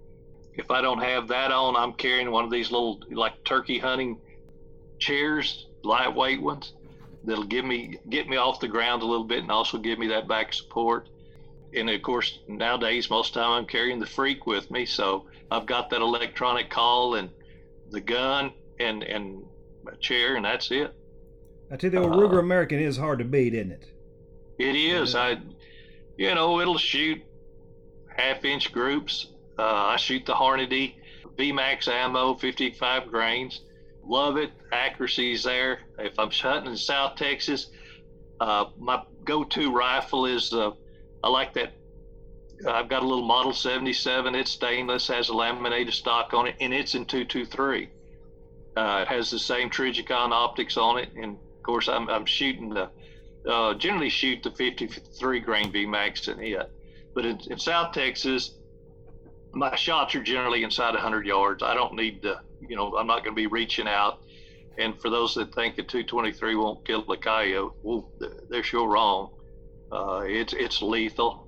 [0.53, 4.19] If I don't have that on, I'm carrying one of these little like turkey hunting
[4.99, 6.73] chairs, lightweight ones,
[7.25, 10.07] that'll give me get me off the ground a little bit and also give me
[10.07, 11.09] that back support.
[11.73, 15.25] And of course, nowadays most of the time I'm carrying the freak with me, so
[15.51, 17.29] I've got that electronic call and
[17.91, 19.43] the gun and and
[19.91, 20.93] a chair, and that's it.
[21.69, 23.94] I tell you, the old Ruger uh, American is hard to beat, isn't it?
[24.57, 25.13] It is.
[25.13, 25.21] Yeah.
[25.21, 25.37] I,
[26.17, 27.21] you know, it'll shoot
[28.15, 29.27] half inch groups.
[29.57, 30.95] Uh, I shoot the Hornady
[31.37, 33.61] VMAX ammo, 55 grains.
[34.03, 34.51] Love it.
[34.71, 35.79] Accuracy's there.
[35.97, 37.71] If I'm hunting in South Texas,
[38.39, 40.71] uh, my go-to rifle is uh,
[41.23, 41.73] I like that.
[42.67, 44.35] I've got a little Model 77.
[44.35, 47.89] It's stainless, has a laminated stock on it, and it's in 223.
[48.77, 52.69] Uh, it has the same Trijicon optics on it, and of course, I'm, I'm shooting
[52.69, 52.89] the
[53.47, 56.71] uh, generally shoot the 53 grain VMAX and hit.
[57.13, 58.55] But in, in South Texas,
[59.53, 61.63] my shots are generally inside 100 yards.
[61.63, 64.21] I don't need to, you know, I'm not going to be reaching out.
[64.77, 68.11] And for those that think a 223 won't kill a coyote, well,
[68.49, 69.29] they're sure wrong.
[69.91, 71.47] Uh, it's it's lethal,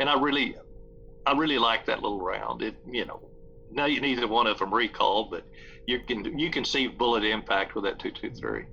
[0.00, 0.56] and I really,
[1.26, 2.62] I really like that little round.
[2.62, 3.20] It, you know,
[3.70, 5.44] now you neither one of them recalled, but
[5.86, 8.64] you can you can see bullet impact with that 223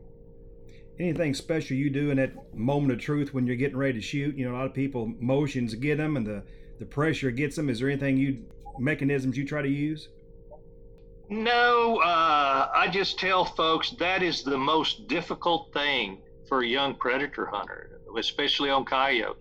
[0.99, 4.35] anything special you do in that moment of truth when you're getting ready to shoot?
[4.35, 6.43] You know, a lot of people motions get them, and the
[6.79, 7.69] the pressure gets them.
[7.69, 8.45] Is there anything you
[8.79, 10.09] mechanisms you try to use?
[11.29, 16.95] No, uh, I just tell folks that is the most difficult thing for a young
[16.95, 19.37] predator hunter, especially on coyote,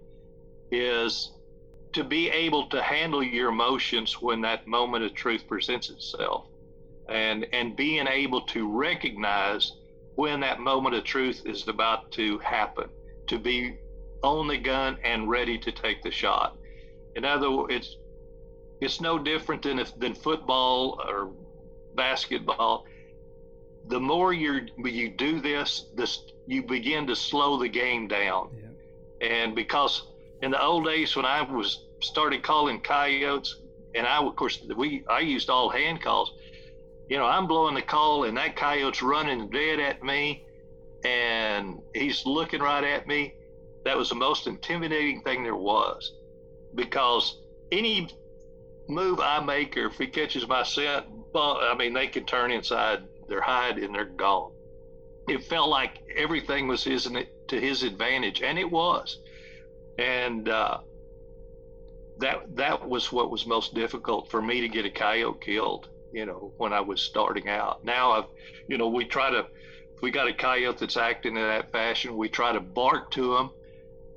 [0.71, 1.33] is
[1.93, 6.47] to be able to handle your emotions when that moment of truth presents itself,
[7.09, 9.73] and and being able to recognize
[10.15, 12.89] when that moment of truth is about to happen,
[13.27, 13.79] to be
[14.23, 16.57] on the gun and ready to take the shot.
[17.17, 17.97] In other words, it's
[18.81, 21.31] it's no different than if, than football or
[21.95, 22.87] basketball.
[23.89, 28.51] The more you you do this, this you begin to slow the game down.
[28.53, 29.29] Yeah.
[29.29, 30.09] And because
[30.43, 33.57] in the old days when I was started calling coyotes,
[33.95, 36.33] and I of course we I used all hand calls
[37.09, 40.45] you know, I'm blowing the call and that coyote's running dead at me
[41.05, 43.35] and he's looking right at me.
[43.85, 46.13] That was the most intimidating thing there was
[46.75, 47.39] because
[47.71, 48.09] any
[48.89, 53.03] move I make or if he catches my scent, I mean, they can turn inside
[53.29, 54.53] their hide and they're gone.
[55.29, 57.09] It felt like everything was his
[57.49, 59.21] to his advantage, and it was.
[59.99, 60.79] And uh,
[62.19, 66.27] that that was what was most difficult for me to get a coyote killed you
[66.27, 67.85] know, when I was starting out.
[67.85, 68.25] Now I've,
[68.69, 69.47] you know, we try to,
[70.01, 73.51] we got a coyote that's acting in that fashion, we try to bark to them,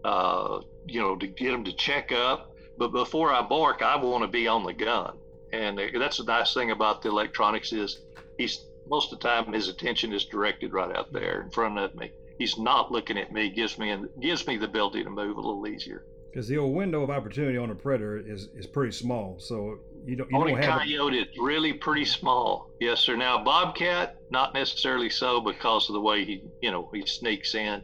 [0.04, 2.52] uh, you know, to get them to check up.
[2.78, 5.18] But before I bark, I want to be on the gun.
[5.54, 8.02] And that's the nice thing about the electronics is
[8.38, 11.96] he's most of the time his attention is directed right out there in front of
[11.96, 12.12] me.
[12.38, 13.50] He's not looking at me.
[13.50, 16.06] gives me and gives me the ability to move a little easier.
[16.30, 19.40] Because the old window of opportunity on a predator is is pretty small.
[19.40, 20.30] So you don't.
[20.30, 22.70] You Only don't coyote is really pretty small.
[22.80, 23.16] Yes, sir.
[23.16, 27.82] Now bobcat, not necessarily so because of the way he, you know, he sneaks in,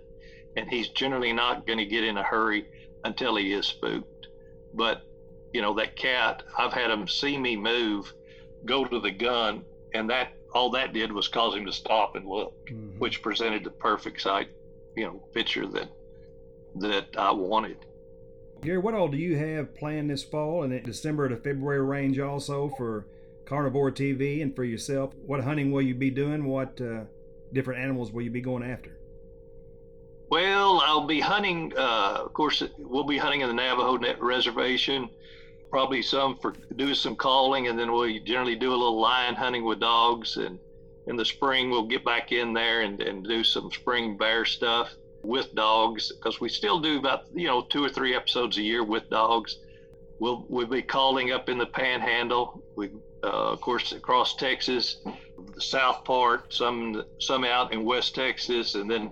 [0.56, 2.68] and he's generally not going to get in a hurry
[3.04, 4.28] until he is spooked.
[4.74, 5.04] But
[5.54, 8.14] you know that cat, I've had him see me move,
[8.66, 12.28] go to the gun, and that all that did was cause him to stop and
[12.28, 13.00] look, mm-hmm.
[13.00, 14.50] which presented the perfect sight,
[14.96, 15.90] you know, picture that
[16.76, 17.78] that I wanted.
[18.62, 22.20] Gary, what all do you have planned this fall and in December to February range
[22.20, 23.08] also for
[23.46, 25.16] Carnivore TV and for yourself?
[25.26, 26.46] What hunting will you be doing?
[26.46, 27.06] What uh,
[27.54, 29.00] different animals will you be going after?
[30.30, 31.74] Well, I'll be hunting.
[31.76, 35.10] Uh, of course, we'll be hunting in the Navajo Reservation.
[35.72, 39.66] Probably some for doing some calling, and then we generally do a little lion hunting
[39.66, 40.38] with dogs.
[40.38, 40.60] And
[41.08, 44.94] in the spring, we'll get back in there and, and do some spring bear stuff
[45.24, 48.84] with dogs because we still do about you know two or three episodes a year
[48.84, 49.60] with dogs.
[50.20, 52.64] We'll we'll be calling up in the Panhandle.
[52.76, 52.90] We
[53.24, 54.98] uh, of course across Texas,
[55.56, 59.12] the south part, some some out in West Texas, and then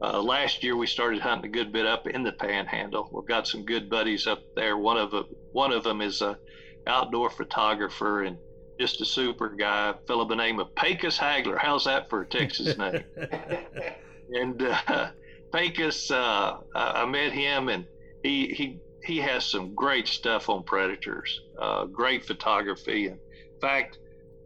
[0.00, 3.08] uh, last year we started hunting a good bit up in the Panhandle.
[3.12, 4.76] We've got some good buddies up there.
[4.76, 6.38] One of them, one of them is a
[6.86, 8.36] outdoor photographer and
[8.78, 11.56] just a super guy, a fellow by the name of Pecos Hagler.
[11.56, 13.04] How's that for a Texas name?
[14.32, 15.08] and uh,
[15.54, 17.86] Pecos, uh, I met him, and
[18.24, 23.06] he he he has some great stuff on predators, uh, great photography.
[23.06, 23.18] In
[23.60, 23.98] fact,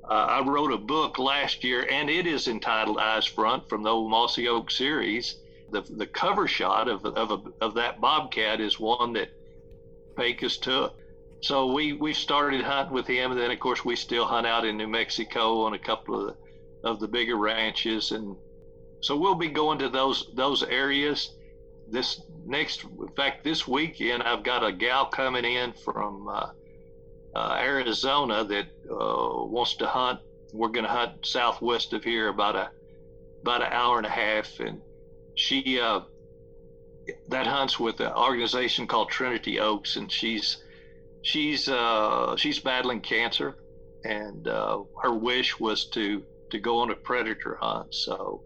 [0.05, 3.91] uh, I wrote a book last year, and it is entitled Eyes Front from the
[3.91, 5.41] old Mossy Oak series.
[5.71, 9.29] The, the cover shot of, of, a, of that bobcat is one that
[10.17, 10.95] Pecos took.
[11.41, 14.67] So we, we started hunting with him, and then of course we still hunt out
[14.67, 18.37] in New Mexico on a couple of the, of the bigger ranches, and
[19.01, 21.35] so we'll be going to those those areas.
[21.91, 26.51] This next, in fact, this weekend I've got a gal coming in from uh,
[27.35, 30.21] uh, Arizona that uh, wants to hunt.
[30.53, 32.71] We're going to hunt southwest of here about a
[33.43, 34.81] about an hour and a half, and
[35.35, 36.01] she uh,
[37.29, 40.63] that hunts with an organization called Trinity Oaks, and she's
[41.23, 43.57] she's uh, she's battling cancer,
[44.05, 47.95] and uh, her wish was to to go on a predator hunt.
[47.95, 48.43] So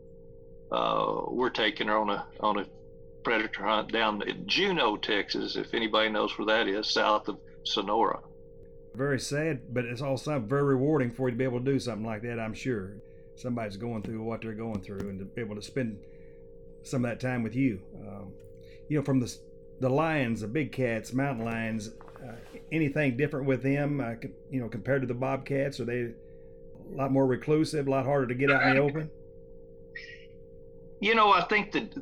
[0.73, 2.67] uh, we're taking her on a on a
[3.23, 5.55] predator hunt down in Juno, Texas.
[5.57, 8.21] If anybody knows where that is, south of Sonora.
[8.95, 12.05] Very sad, but it's also very rewarding for you to be able to do something
[12.05, 12.41] like that.
[12.41, 12.97] I'm sure
[13.37, 15.99] somebody's going through what they're going through, and to be able to spend
[16.83, 17.81] some of that time with you.
[18.01, 18.33] Um,
[18.89, 19.35] you know, from the
[19.81, 21.91] the lions, the big cats, mountain lions.
[22.23, 22.35] Uh,
[22.71, 24.01] anything different with them?
[24.01, 24.15] Uh,
[24.51, 28.27] you know, compared to the bobcats, are they a lot more reclusive, a lot harder
[28.27, 29.11] to get out in the open?
[31.03, 31.93] You know, I think that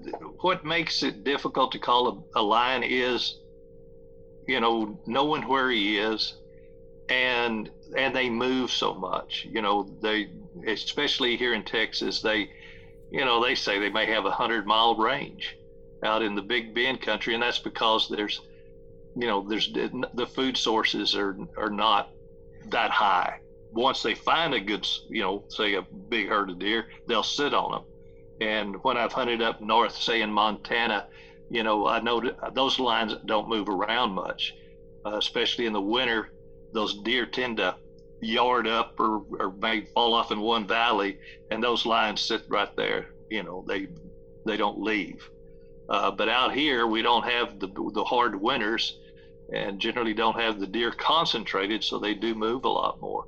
[0.42, 3.38] what makes it difficult to call a, a lion is,
[4.46, 6.34] you know, knowing where he is,
[7.08, 9.46] and and they move so much.
[9.50, 10.28] You know, they
[10.66, 12.50] especially here in Texas, they,
[13.10, 15.56] you know, they say they may have a hundred mile range
[16.04, 18.42] out in the Big Bend country, and that's because there's,
[19.16, 22.10] you know, there's the food sources are are not
[22.68, 23.40] that high.
[23.72, 27.54] Once they find a good, you know, say a big herd of deer, they'll sit
[27.54, 27.84] on them
[28.40, 31.06] and when I've hunted up north, say in Montana,
[31.50, 32.22] you know, I know
[32.52, 34.54] those lines don't move around much,
[35.04, 36.30] uh, especially in the winter.
[36.72, 37.76] Those deer tend to
[38.20, 41.18] yard up or, or may fall off in one valley,
[41.50, 43.10] and those lines sit right there.
[43.30, 43.88] You know, they
[44.46, 45.28] they don't leave.
[45.88, 48.98] Uh, but out here, we don't have the the hard winters,
[49.52, 53.26] and generally don't have the deer concentrated, so they do move a lot more.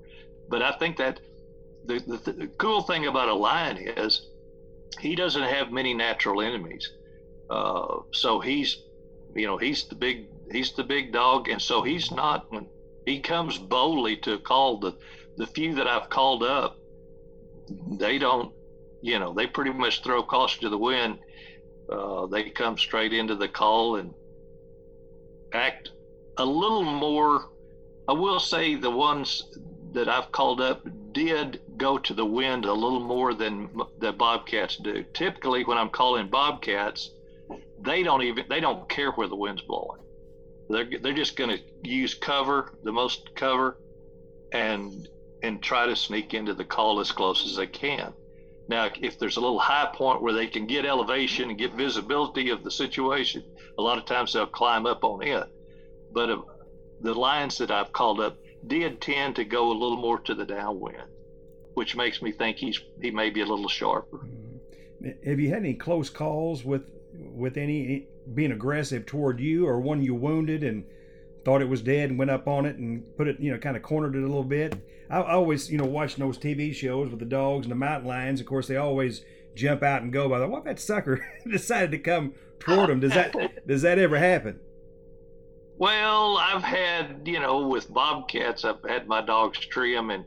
[0.49, 1.21] But I think that
[1.85, 4.29] the, the, the cool thing about a lion is
[5.01, 6.91] he doesn't have many natural enemies.
[7.51, 8.83] Uh, so he's,
[9.35, 12.51] you know, he's the big, he's the big dog, and so he's not.
[12.51, 12.67] When
[13.07, 14.95] he comes boldly to call the,
[15.37, 16.79] the few that I've called up,
[17.99, 18.53] they don't,
[19.03, 21.19] you know, they pretty much throw caution to the wind.
[21.91, 24.15] Uh, they come straight into the call and
[25.53, 25.91] act
[26.39, 27.51] a little more.
[28.09, 29.43] I will say the ones
[29.93, 33.69] that I've called up did go to the wind a little more than
[33.99, 35.05] the bobcats do.
[35.13, 37.11] Typically, when I'm calling bobcats,
[37.81, 40.01] they don't even they don't care where the wind's blowing.
[40.69, 43.79] They're they're just going to use cover, the most cover,
[44.53, 45.09] and
[45.43, 48.13] and try to sneak into the call as close as they can.
[48.69, 52.51] Now, if there's a little high point where they can get elevation and get visibility
[52.51, 53.43] of the situation,
[53.77, 55.49] a lot of times they'll climb up on it.
[56.13, 56.43] But uh,
[57.01, 58.37] the lions that I've called up
[58.67, 61.09] did tend to go a little more to the downwind
[61.75, 64.19] which makes me think he's he may be a little sharper.
[64.19, 65.29] Mm-hmm.
[65.29, 66.83] Have you had any close calls with
[67.15, 70.85] with any being aggressive toward you, or one you wounded and
[71.45, 73.77] thought it was dead and went up on it and put it, you know, kind
[73.77, 74.77] of cornered it a little bit?
[75.11, 78.09] I, I always, you know, watching those TV shows with the dogs and the mountain
[78.09, 78.41] lions.
[78.41, 80.45] Of course, they always jump out and go by.
[80.45, 83.01] What if that sucker decided to come toward them?
[83.01, 84.61] Does that does that ever happen?
[85.83, 90.25] Well, I've had, you know, with bobcats, I've had my dogs tree them and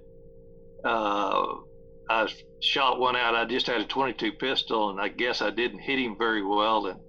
[0.83, 1.53] uh,
[2.09, 2.27] I
[2.59, 3.35] shot one out.
[3.35, 6.87] I just had a 22 pistol, and I guess I didn't hit him very well.
[6.87, 6.99] And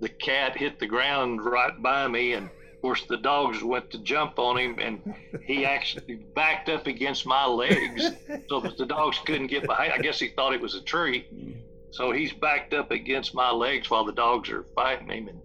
[0.00, 3.98] the cat hit the ground right by me, and of course the dogs went to
[3.98, 5.14] jump on him, and
[5.46, 8.10] he actually backed up against my legs,
[8.48, 9.92] so that the dogs couldn't get behind.
[9.92, 11.28] I guess he thought it was a tree,
[11.92, 15.40] so he's backed up against my legs while the dogs are fighting him, and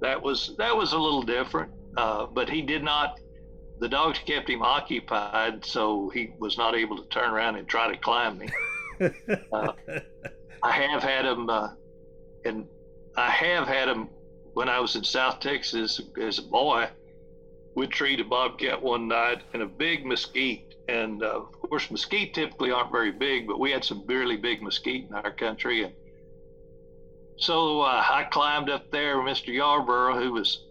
[0.00, 1.72] that was that was a little different.
[1.96, 3.18] Uh, but he did not
[3.80, 7.90] the dogs kept him occupied, so he was not able to turn around and try
[7.90, 8.48] to climb me.
[9.52, 9.72] Uh,
[10.60, 11.68] I have had him, uh,
[12.44, 12.66] and
[13.16, 14.08] I have had him
[14.54, 16.88] when I was in South Texas as a boy.
[17.76, 20.74] We'd treat a bobcat one night and a big mesquite.
[20.88, 24.62] And uh, of course, mesquite typically aren't very big, but we had some really big
[24.62, 25.84] mesquite in our country.
[25.84, 25.92] And
[27.38, 29.54] so uh, I climbed up there Mr.
[29.54, 30.64] Yarborough, who was,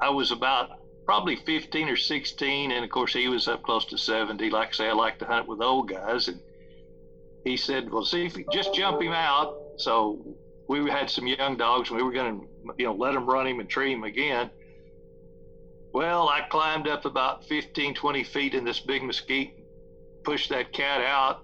[0.00, 0.70] I was about
[1.06, 2.72] probably 15 or 16.
[2.72, 4.50] And of course, he was up close to 70.
[4.50, 6.28] Like I say, I like to hunt with old guys.
[6.28, 6.40] And
[7.44, 9.54] he said, well, see if you just jump him out.
[9.76, 10.36] So
[10.68, 12.46] we had some young dogs and we were going to,
[12.78, 14.50] you know, let them run him and tree him again.
[15.92, 19.54] Well, I climbed up about 15, 20 feet in this big mesquite,
[20.22, 21.42] pushed that cat out.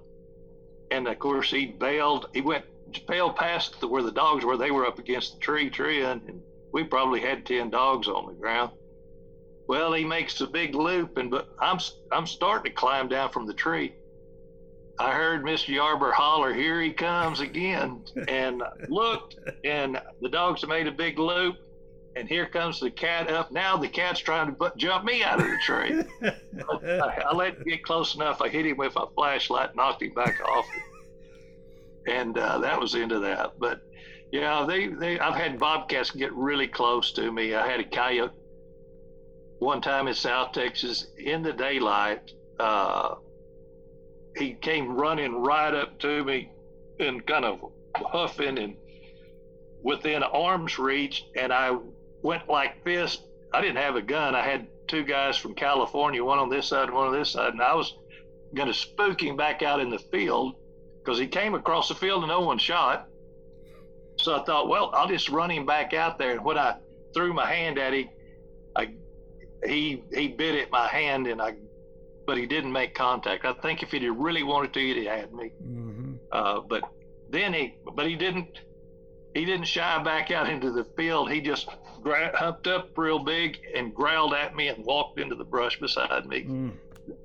[0.90, 2.26] And of course, he bailed.
[2.32, 2.64] He went,
[3.06, 4.56] bailed past the, where the dogs were.
[4.56, 8.32] They were up against the tree, tree, And we probably had 10 dogs on the
[8.32, 8.72] ground.
[9.68, 11.78] Well, he makes a big loop, and but I'm
[12.12, 13.94] I'm starting to climb down from the tree.
[14.98, 15.68] I heard Mr.
[15.68, 21.18] Yarborough holler, "Here he comes again!" and looked, and the dogs have made a big
[21.18, 21.56] loop,
[22.14, 23.50] and here comes the cat up.
[23.50, 26.04] Now the cat's trying to jump me out of the tree.
[26.22, 28.40] I, I, let him get close enough.
[28.40, 30.66] I hit him with a flashlight, knocked him back off,
[32.06, 33.58] and uh, that was the end of that.
[33.58, 33.80] But
[34.32, 37.54] yeah, they, they I've had bobcats get really close to me.
[37.54, 38.32] I had a coyote
[39.58, 42.32] one time in South Texas in the daylight.
[42.58, 43.16] Uh,
[44.36, 46.50] he came running right up to me
[47.00, 47.60] and kind of
[47.94, 48.76] huffing and
[49.82, 51.24] within arm's reach.
[51.36, 51.76] And I
[52.22, 53.18] went like this.
[53.54, 54.34] I didn't have a gun.
[54.34, 57.52] I had two guys from California, one on this side, one on this side.
[57.52, 57.96] And I was
[58.54, 60.56] going to spook him back out in the field
[61.06, 63.08] because he came across the field and no one shot.
[64.16, 66.32] So I thought, well, I'll just run him back out there.
[66.32, 66.76] And when I
[67.14, 68.08] threw my hand at him,
[68.74, 68.94] I
[69.64, 71.54] he he bit at my hand and I,
[72.26, 73.44] but he didn't make contact.
[73.44, 75.52] I think if he really wanted to, he'd have had me.
[75.62, 76.14] Mm-hmm.
[76.32, 76.82] Uh, but
[77.30, 78.58] then he, but he didn't.
[79.34, 81.30] He didn't shy back out into the field.
[81.30, 81.68] He just
[82.02, 86.24] gra- humped up real big and growled at me and walked into the brush beside
[86.24, 86.44] me.
[86.44, 86.72] Mm.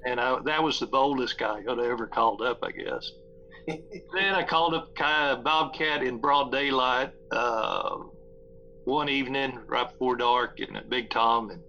[0.06, 3.14] And I, that was the boldest guy I'd ever called up, I guess.
[3.68, 7.97] Then I called up bobcat in broad daylight uh,
[8.86, 11.62] one evening right before dark and Big Tom, and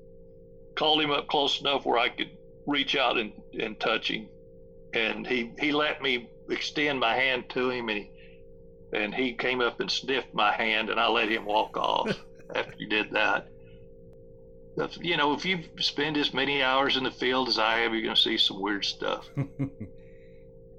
[0.75, 2.31] called him up close enough where I could
[2.67, 4.29] reach out and, and touch him.
[4.95, 8.11] And he, he let me extend my hand to him and he,
[8.93, 12.11] and he came up and sniffed my hand and I let him walk off
[12.55, 13.49] after he did that.
[15.01, 18.03] You know, if you spend as many hours in the field as I have, you're
[18.03, 19.29] going to see some weird stuff.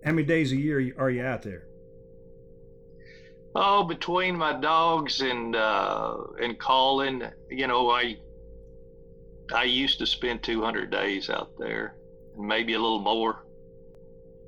[0.04, 1.66] How many days a year are you out there?
[3.56, 8.18] Oh, between my dogs and uh, and calling, you know, I
[9.54, 11.95] I used to spend 200 days out there,
[12.36, 13.45] and maybe a little more.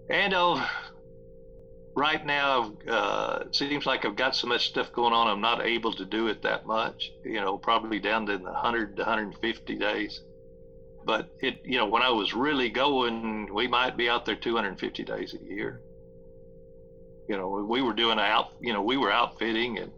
[0.09, 0.65] And uh,
[1.95, 5.65] right now, uh, it seems like I've got so much stuff going on, I'm not
[5.65, 7.11] able to do it that much.
[7.23, 10.21] You know, probably down to the 100 to 150 days.
[11.05, 15.03] But it, you know, when I was really going, we might be out there 250
[15.03, 15.81] days a year.
[17.29, 19.91] You know, we were doing out, you know, we were outfitting and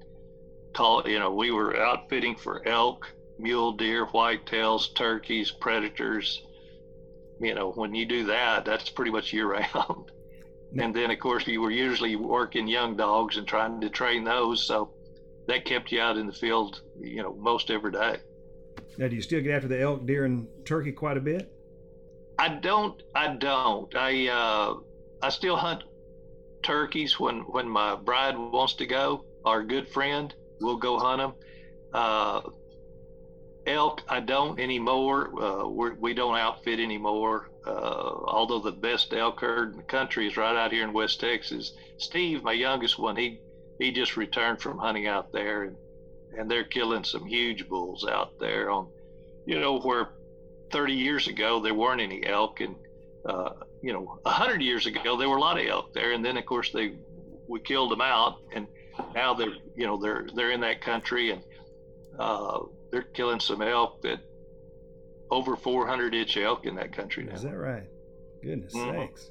[0.74, 3.08] call, you know, we were outfitting for elk
[3.39, 6.41] mule deer, whitetails, turkeys, predators.
[7.39, 10.11] You know, when you do that, that's pretty much year round.
[10.77, 14.65] and then, of course, you were usually working young dogs and trying to train those.
[14.65, 14.94] So
[15.48, 18.18] that kept you out in the field, you know, most every day.
[18.98, 21.52] Now, do you still get after the elk, deer, and turkey quite a bit?
[22.40, 23.02] I don't.
[23.15, 23.94] I don't.
[23.95, 24.76] I uh,
[25.22, 25.84] I still hunt
[26.64, 29.26] turkeys when when my bride wants to go.
[29.45, 31.34] Our good friend, we'll go hunt them.
[31.94, 32.41] Uh,
[33.65, 35.32] elk, I don't anymore.
[35.41, 37.49] Uh, we're, we do not outfit anymore.
[37.65, 41.19] Uh, although the best elk herd in the country is right out here in West
[41.19, 41.74] Texas.
[41.98, 43.40] Steve, my youngest one, he
[43.80, 45.76] he just returned from hunting out there, and
[46.38, 48.88] and they're killing some huge bulls out there on,
[49.45, 50.09] you know, where
[50.72, 52.76] 30 years ago there weren't any elk, and
[53.26, 53.51] uh,
[53.81, 56.45] you know, 100 years ago there were a lot of elk there, and then of
[56.45, 56.93] course they
[57.47, 58.68] we killed them out, and
[59.14, 61.41] now they're you know they're they're in that country and.
[62.19, 62.61] Uh,
[62.91, 64.19] they're killing some elk that
[65.30, 67.34] over 400 inch elk in that country now.
[67.34, 67.84] Is that right?
[68.41, 68.99] Goodness mm-hmm.
[68.99, 69.30] sakes.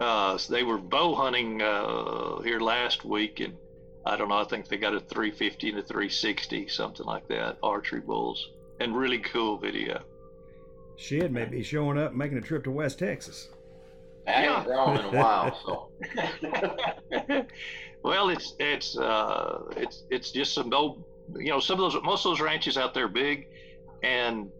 [0.00, 3.56] Uh, so they were bow hunting uh, here last week, and
[4.06, 4.38] I don't know.
[4.38, 7.58] I think they got a 350 and a 360, something like that.
[7.62, 8.50] Archery bulls,
[8.80, 10.02] and really cool video.
[10.96, 13.48] Shed may be showing up, making a trip to West Texas.
[14.26, 15.90] I ain't grown in a while,
[17.20, 17.46] so.
[18.02, 21.04] well, it's it's uh, it's it's just some old
[21.36, 23.48] you know, some of those, most of those ranches out there big
[24.02, 24.50] and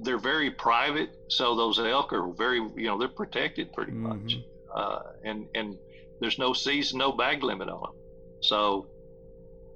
[0.00, 1.10] they're very private.
[1.28, 4.22] So those elk are very, you know, they're protected pretty mm-hmm.
[4.22, 4.38] much.
[4.74, 5.78] Uh, and, and
[6.20, 7.92] there's no season, no bag limit on them.
[8.40, 8.86] So,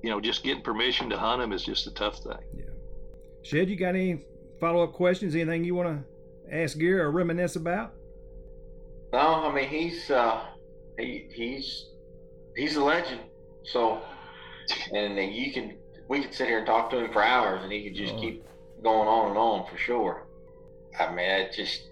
[0.03, 2.39] you know, just getting permission to hunt them is just a tough thing.
[2.57, 2.65] Yeah.
[3.43, 4.25] Shed, you got any
[4.59, 5.35] follow up questions?
[5.35, 5.89] Anything you want
[6.49, 7.95] to ask Gary or reminisce about?
[9.13, 10.43] No, I mean he's uh,
[10.99, 11.87] he he's
[12.55, 13.21] he's a legend.
[13.65, 14.01] So,
[14.95, 15.77] and you can
[16.09, 18.21] we could sit here and talk to him for hours, and he could just Oh.
[18.21, 18.45] keep
[18.83, 20.27] going on and on for sure.
[20.99, 21.89] I mean, it just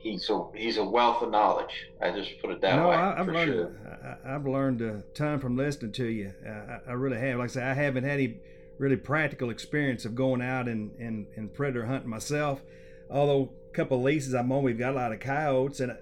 [0.00, 1.88] he's a he's a wealth of knowledge.
[2.00, 3.52] I just put it that no, way I, I've for learned.
[3.52, 4.18] sure.
[4.24, 6.32] I, I've learned a ton from listening to you.
[6.46, 7.38] I, I- really have.
[7.38, 8.38] Like I say, I haven't had any
[8.78, 12.62] really practical experience of going out and, and, and predator hunting myself.
[13.10, 15.96] Although a couple of leases I'm on, we've got a lot of coyotes, and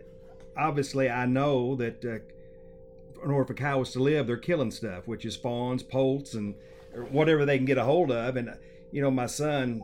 [0.57, 5.25] obviously I know that uh, in order for coyotes to live, they're killing stuff, which
[5.25, 6.55] is fawns, poults, and
[7.11, 8.37] whatever they can get a hold of.
[8.37, 8.55] And
[8.93, 9.83] you know, my son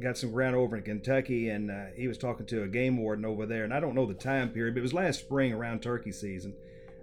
[0.00, 3.24] got some ground over in Kentucky, and uh, he was talking to a game warden
[3.24, 5.82] over there, and I don't know the time period, but it was last spring around
[5.82, 6.54] turkey season,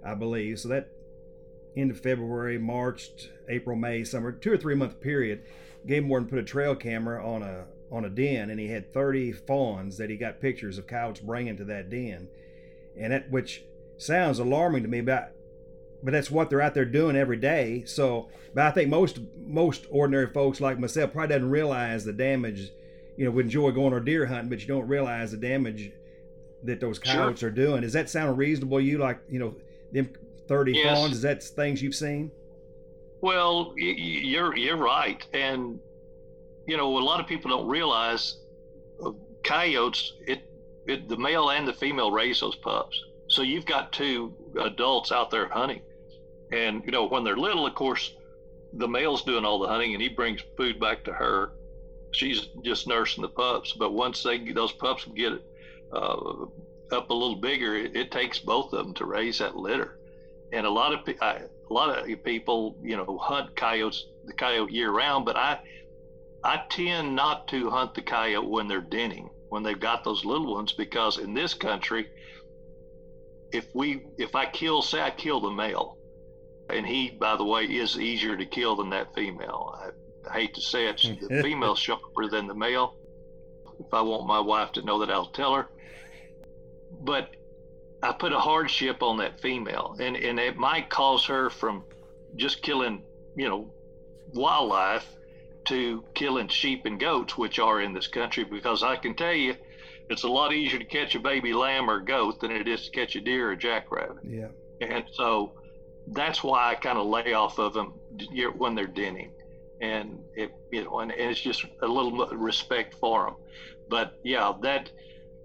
[0.03, 0.59] I believe.
[0.59, 0.89] So that
[1.75, 3.09] end of February, March,
[3.49, 5.43] April, May, summer, two or three month period,
[5.85, 9.31] game warden put a trail camera on a on a den, and he had 30
[9.31, 12.27] fawns that he got pictures of coyotes bringing to that den,
[12.99, 13.63] and that which
[13.97, 15.35] sounds alarming to me, but
[16.03, 17.83] but that's what they're out there doing every day.
[17.85, 22.71] So, but I think most most ordinary folks like myself probably doesn't realize the damage.
[23.17, 25.91] You know, we enjoy going or deer hunting, but you don't realize the damage
[26.63, 27.13] that those Sure.
[27.13, 27.81] coyotes are doing.
[27.81, 28.79] Does that sound reasonable?
[28.79, 29.55] to You like, you know,
[29.91, 30.09] them
[30.47, 30.97] thirty Yes.
[30.97, 31.15] fawns?
[31.17, 32.31] Is that things you've seen?
[33.21, 35.79] Well, you're you're right, and
[36.67, 38.37] you know a lot of people don't realize
[39.03, 39.11] uh,
[39.43, 40.13] coyotes.
[40.27, 40.41] It,
[40.85, 45.31] it the male and the female raise those pups, so you've got two adults out
[45.31, 45.81] there hunting,
[46.51, 48.15] and you know when they're little, of course,
[48.73, 51.51] the male's doing all the hunting, and he brings food back to her.
[52.15, 55.33] She's just nursing the pups, but once they those pups get
[55.91, 56.45] uh,
[56.91, 59.99] up a little bigger, it, it takes both of them to raise that litter
[60.55, 64.73] and a lot of I, a lot of people, you know, hunt coyotes the coyote
[64.73, 65.59] year round, but I
[66.43, 70.53] I tend not to hunt the coyote when they're denning, when they've got those little
[70.53, 72.09] ones, because in this country,
[73.51, 75.97] if we if I kill, say I kill the male,
[76.69, 79.75] and he, by the way, is easier to kill than that female.
[79.77, 79.89] I,
[80.29, 82.95] I hate to say it, the female sharper than the male.
[83.79, 85.67] If I want my wife to know that, I'll tell her.
[87.01, 87.35] But
[88.01, 91.83] I put a hardship on that female, and and it might cause her from
[92.35, 93.03] just killing,
[93.35, 93.69] you know,
[94.33, 95.07] wildlife
[95.65, 98.43] to killing sheep and goats, which are in this country.
[98.43, 99.55] Because I can tell you,
[100.09, 102.91] it's a lot easier to catch a baby lamb or goat than it is to
[102.91, 104.17] catch a deer or jackrabbit.
[104.23, 104.47] Yeah.
[104.81, 105.53] And so
[106.07, 107.93] that's why I kind of lay off of them
[108.57, 109.31] when they're denning,
[109.81, 113.35] and it you know, and, it's just a little respect for them.
[113.89, 114.89] But yeah, that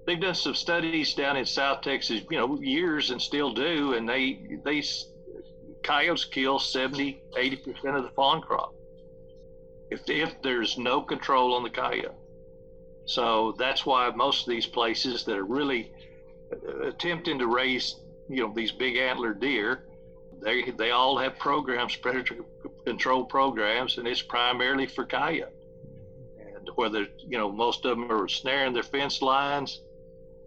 [0.06, 4.08] they've done some studies down in South Texas, you know, years and still do, and
[4.08, 4.82] they they
[5.82, 8.74] coyotes kill 70, 80 percent of the fawn crop
[9.90, 12.14] if if there's no control on the coyote.
[13.06, 15.92] So that's why most of these places that are really
[16.52, 17.96] uh, attempting to raise,
[18.28, 19.84] you know, these big antler deer,
[20.42, 22.36] they they all have programs, predator
[22.84, 25.52] control programs, and it's primarily for coyote.
[26.38, 29.82] And whether you know most of them are snaring their fence lines,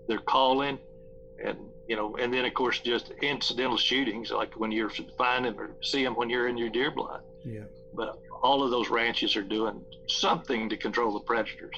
[0.08, 0.80] they're calling,
[1.44, 1.58] and
[1.88, 6.04] you know, and then of course just incidental shootings, like when you're finding or see
[6.04, 7.24] them when you're in your deer blind.
[7.44, 7.62] Yeah.
[7.94, 11.76] But all of those ranches are doing something to control the predators.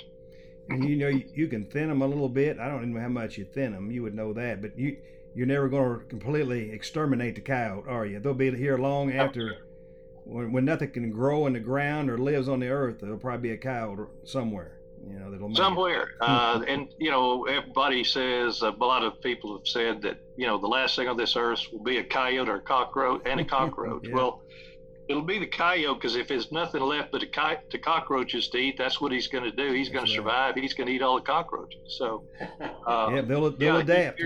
[0.70, 2.58] And you know, you, you can thin them a little bit.
[2.60, 3.92] I don't even know how much you thin them.
[3.92, 4.98] You would know that, but you
[5.36, 8.20] you're never going to completely exterminate the coyote, are you?
[8.20, 9.57] They'll be here long after
[10.24, 12.99] when, when nothing can grow in the ground or lives on the earth.
[13.02, 14.80] There'll probably be a coyote somewhere.
[15.07, 16.07] You know, that'll somewhere.
[16.22, 20.57] Uh, and you know, everybody says a lot of people have said that you know
[20.57, 23.45] the last thing on this earth will be a coyote or a cockroach and a
[23.57, 24.07] cockroach.
[24.07, 24.16] Yeah.
[24.16, 24.41] Well,
[25.07, 28.57] it'll be the coyote because if there's nothing left but a coy- the cockroaches to
[28.57, 29.74] eat, that's what he's going to do.
[29.74, 30.56] He's going to survive.
[30.56, 31.98] He's going to eat all the cockroaches.
[31.99, 32.24] So,
[32.88, 34.22] uh, Yeah, they'll they'll yeah, adapt,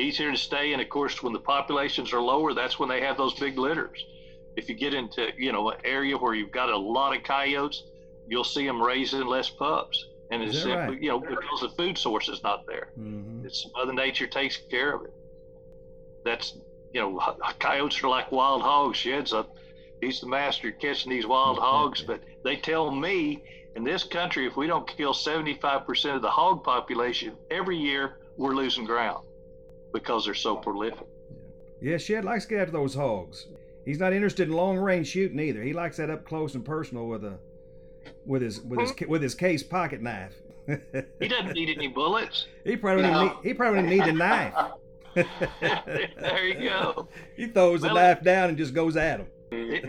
[0.00, 0.64] here, to stay.
[0.64, 0.72] he's here to stay.
[0.72, 4.06] And of course, when the populations are lower, that's when they have those big litters.
[4.56, 7.84] If you get into you know an area where you've got a lot of coyotes,
[8.26, 10.06] you'll see them raising less pups.
[10.30, 11.02] And it's simply, right?
[11.02, 12.88] you know, because the food source is not there.
[12.94, 15.12] hmm It's Mother Nature takes care of it.
[16.24, 16.56] That's,
[16.92, 17.20] you know,
[17.58, 18.98] coyotes are like wild hogs.
[18.98, 19.46] Shed's a,
[20.00, 22.02] he's the master catching these wild hogs.
[22.02, 23.42] But they tell me
[23.74, 28.54] in this country, if we don't kill 75% of the hog population every year, we're
[28.54, 29.24] losing ground
[29.92, 31.06] because they're so prolific.
[31.80, 33.46] Yeah, Shed likes to get after those hogs.
[33.84, 35.62] He's not interested in long range shooting either.
[35.62, 37.38] He likes that up close and personal with a
[38.26, 40.34] with his with his with his case pocket knife.
[41.18, 42.46] He doesn't need any bullets.
[42.64, 43.22] he probably don't No.
[43.24, 44.54] need, he probably need a knife.
[45.60, 47.08] there you go.
[47.36, 49.26] He throws Well, the knife down and just goes at him.
[49.50, 49.82] It-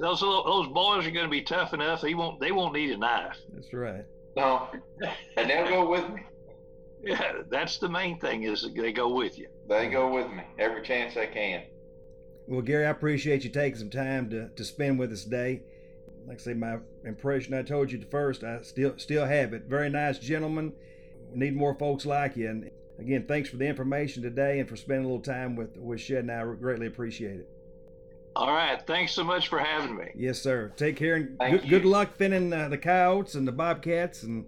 [0.00, 2.02] those those boys are going to be tough enough.
[2.02, 2.38] He won't.
[2.38, 3.36] They won't need a knife.
[3.52, 4.04] That's right.
[4.36, 4.68] No,
[5.36, 6.22] and they'll go with me.
[7.08, 9.48] Yeah, that's the main thing is they go with you.
[9.66, 11.62] They go with me every chance they can.
[12.46, 15.62] Well, Gary, I appreciate you taking some time to, to spend with us today.
[16.26, 19.64] Like I say, my impression I told you at first, I still still have it.
[19.64, 20.74] Very nice gentleman.
[21.32, 22.50] We need more folks like you.
[22.50, 26.02] And again, thanks for the information today and for spending a little time with with
[26.02, 27.48] Shed and I greatly appreciate it.
[28.36, 28.86] All right.
[28.86, 30.10] Thanks so much for having me.
[30.14, 30.74] Yes, sir.
[30.76, 34.44] Take care and Thank good, good luck finning uh, the coyotes and the bobcats and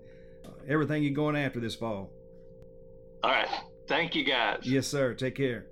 [0.68, 2.10] everything you're going after this fall.
[3.22, 3.48] All right.
[3.86, 4.60] Thank you guys.
[4.62, 5.14] Yes, sir.
[5.14, 5.66] Take care.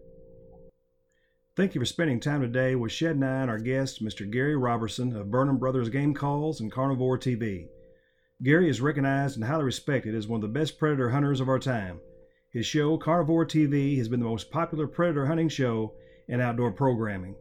[1.57, 4.31] Thank you for spending time today with Shed and I and our guest, Mr.
[4.31, 7.66] Gary Roberson of Burnham Brothers Game Calls and Carnivore TV.
[8.43, 11.59] Gary is recognized and highly respected as one of the best predator hunters of our
[11.59, 12.01] time.
[12.53, 15.95] His show, Carnivore TV, has been the most popular predator hunting show
[16.29, 17.35] and outdoor programming.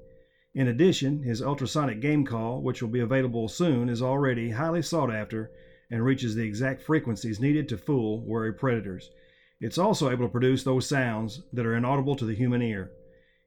[0.55, 5.13] In addition, his ultrasonic game call, which will be available soon, is already highly sought
[5.13, 5.51] after
[5.91, 9.11] and reaches the exact frequencies needed to fool wary predators.
[9.59, 12.91] It's also able to produce those sounds that are inaudible to the human ear.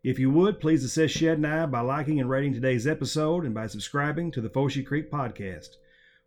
[0.03, 3.55] If you would, please assist Shed and I by liking and rating today's episode and
[3.55, 5.77] by subscribing to the Foshie Creek podcast.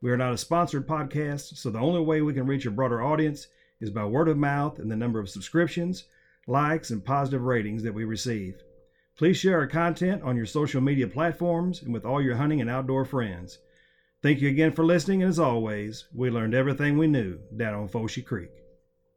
[0.02, 3.02] We are not a sponsored podcast, so the only way we can reach a broader
[3.02, 3.48] audience
[3.82, 6.06] is by word of mouth and the number of subscriptions,
[6.48, 8.62] likes, and positive ratings that we receive.
[9.18, 12.70] Please share our content on your social media platforms and with all your hunting and
[12.70, 13.60] outdoor friends.
[14.22, 17.90] Thank you again for listening, and as always, we learned everything we knew down on
[17.90, 18.62] Foshie Creek.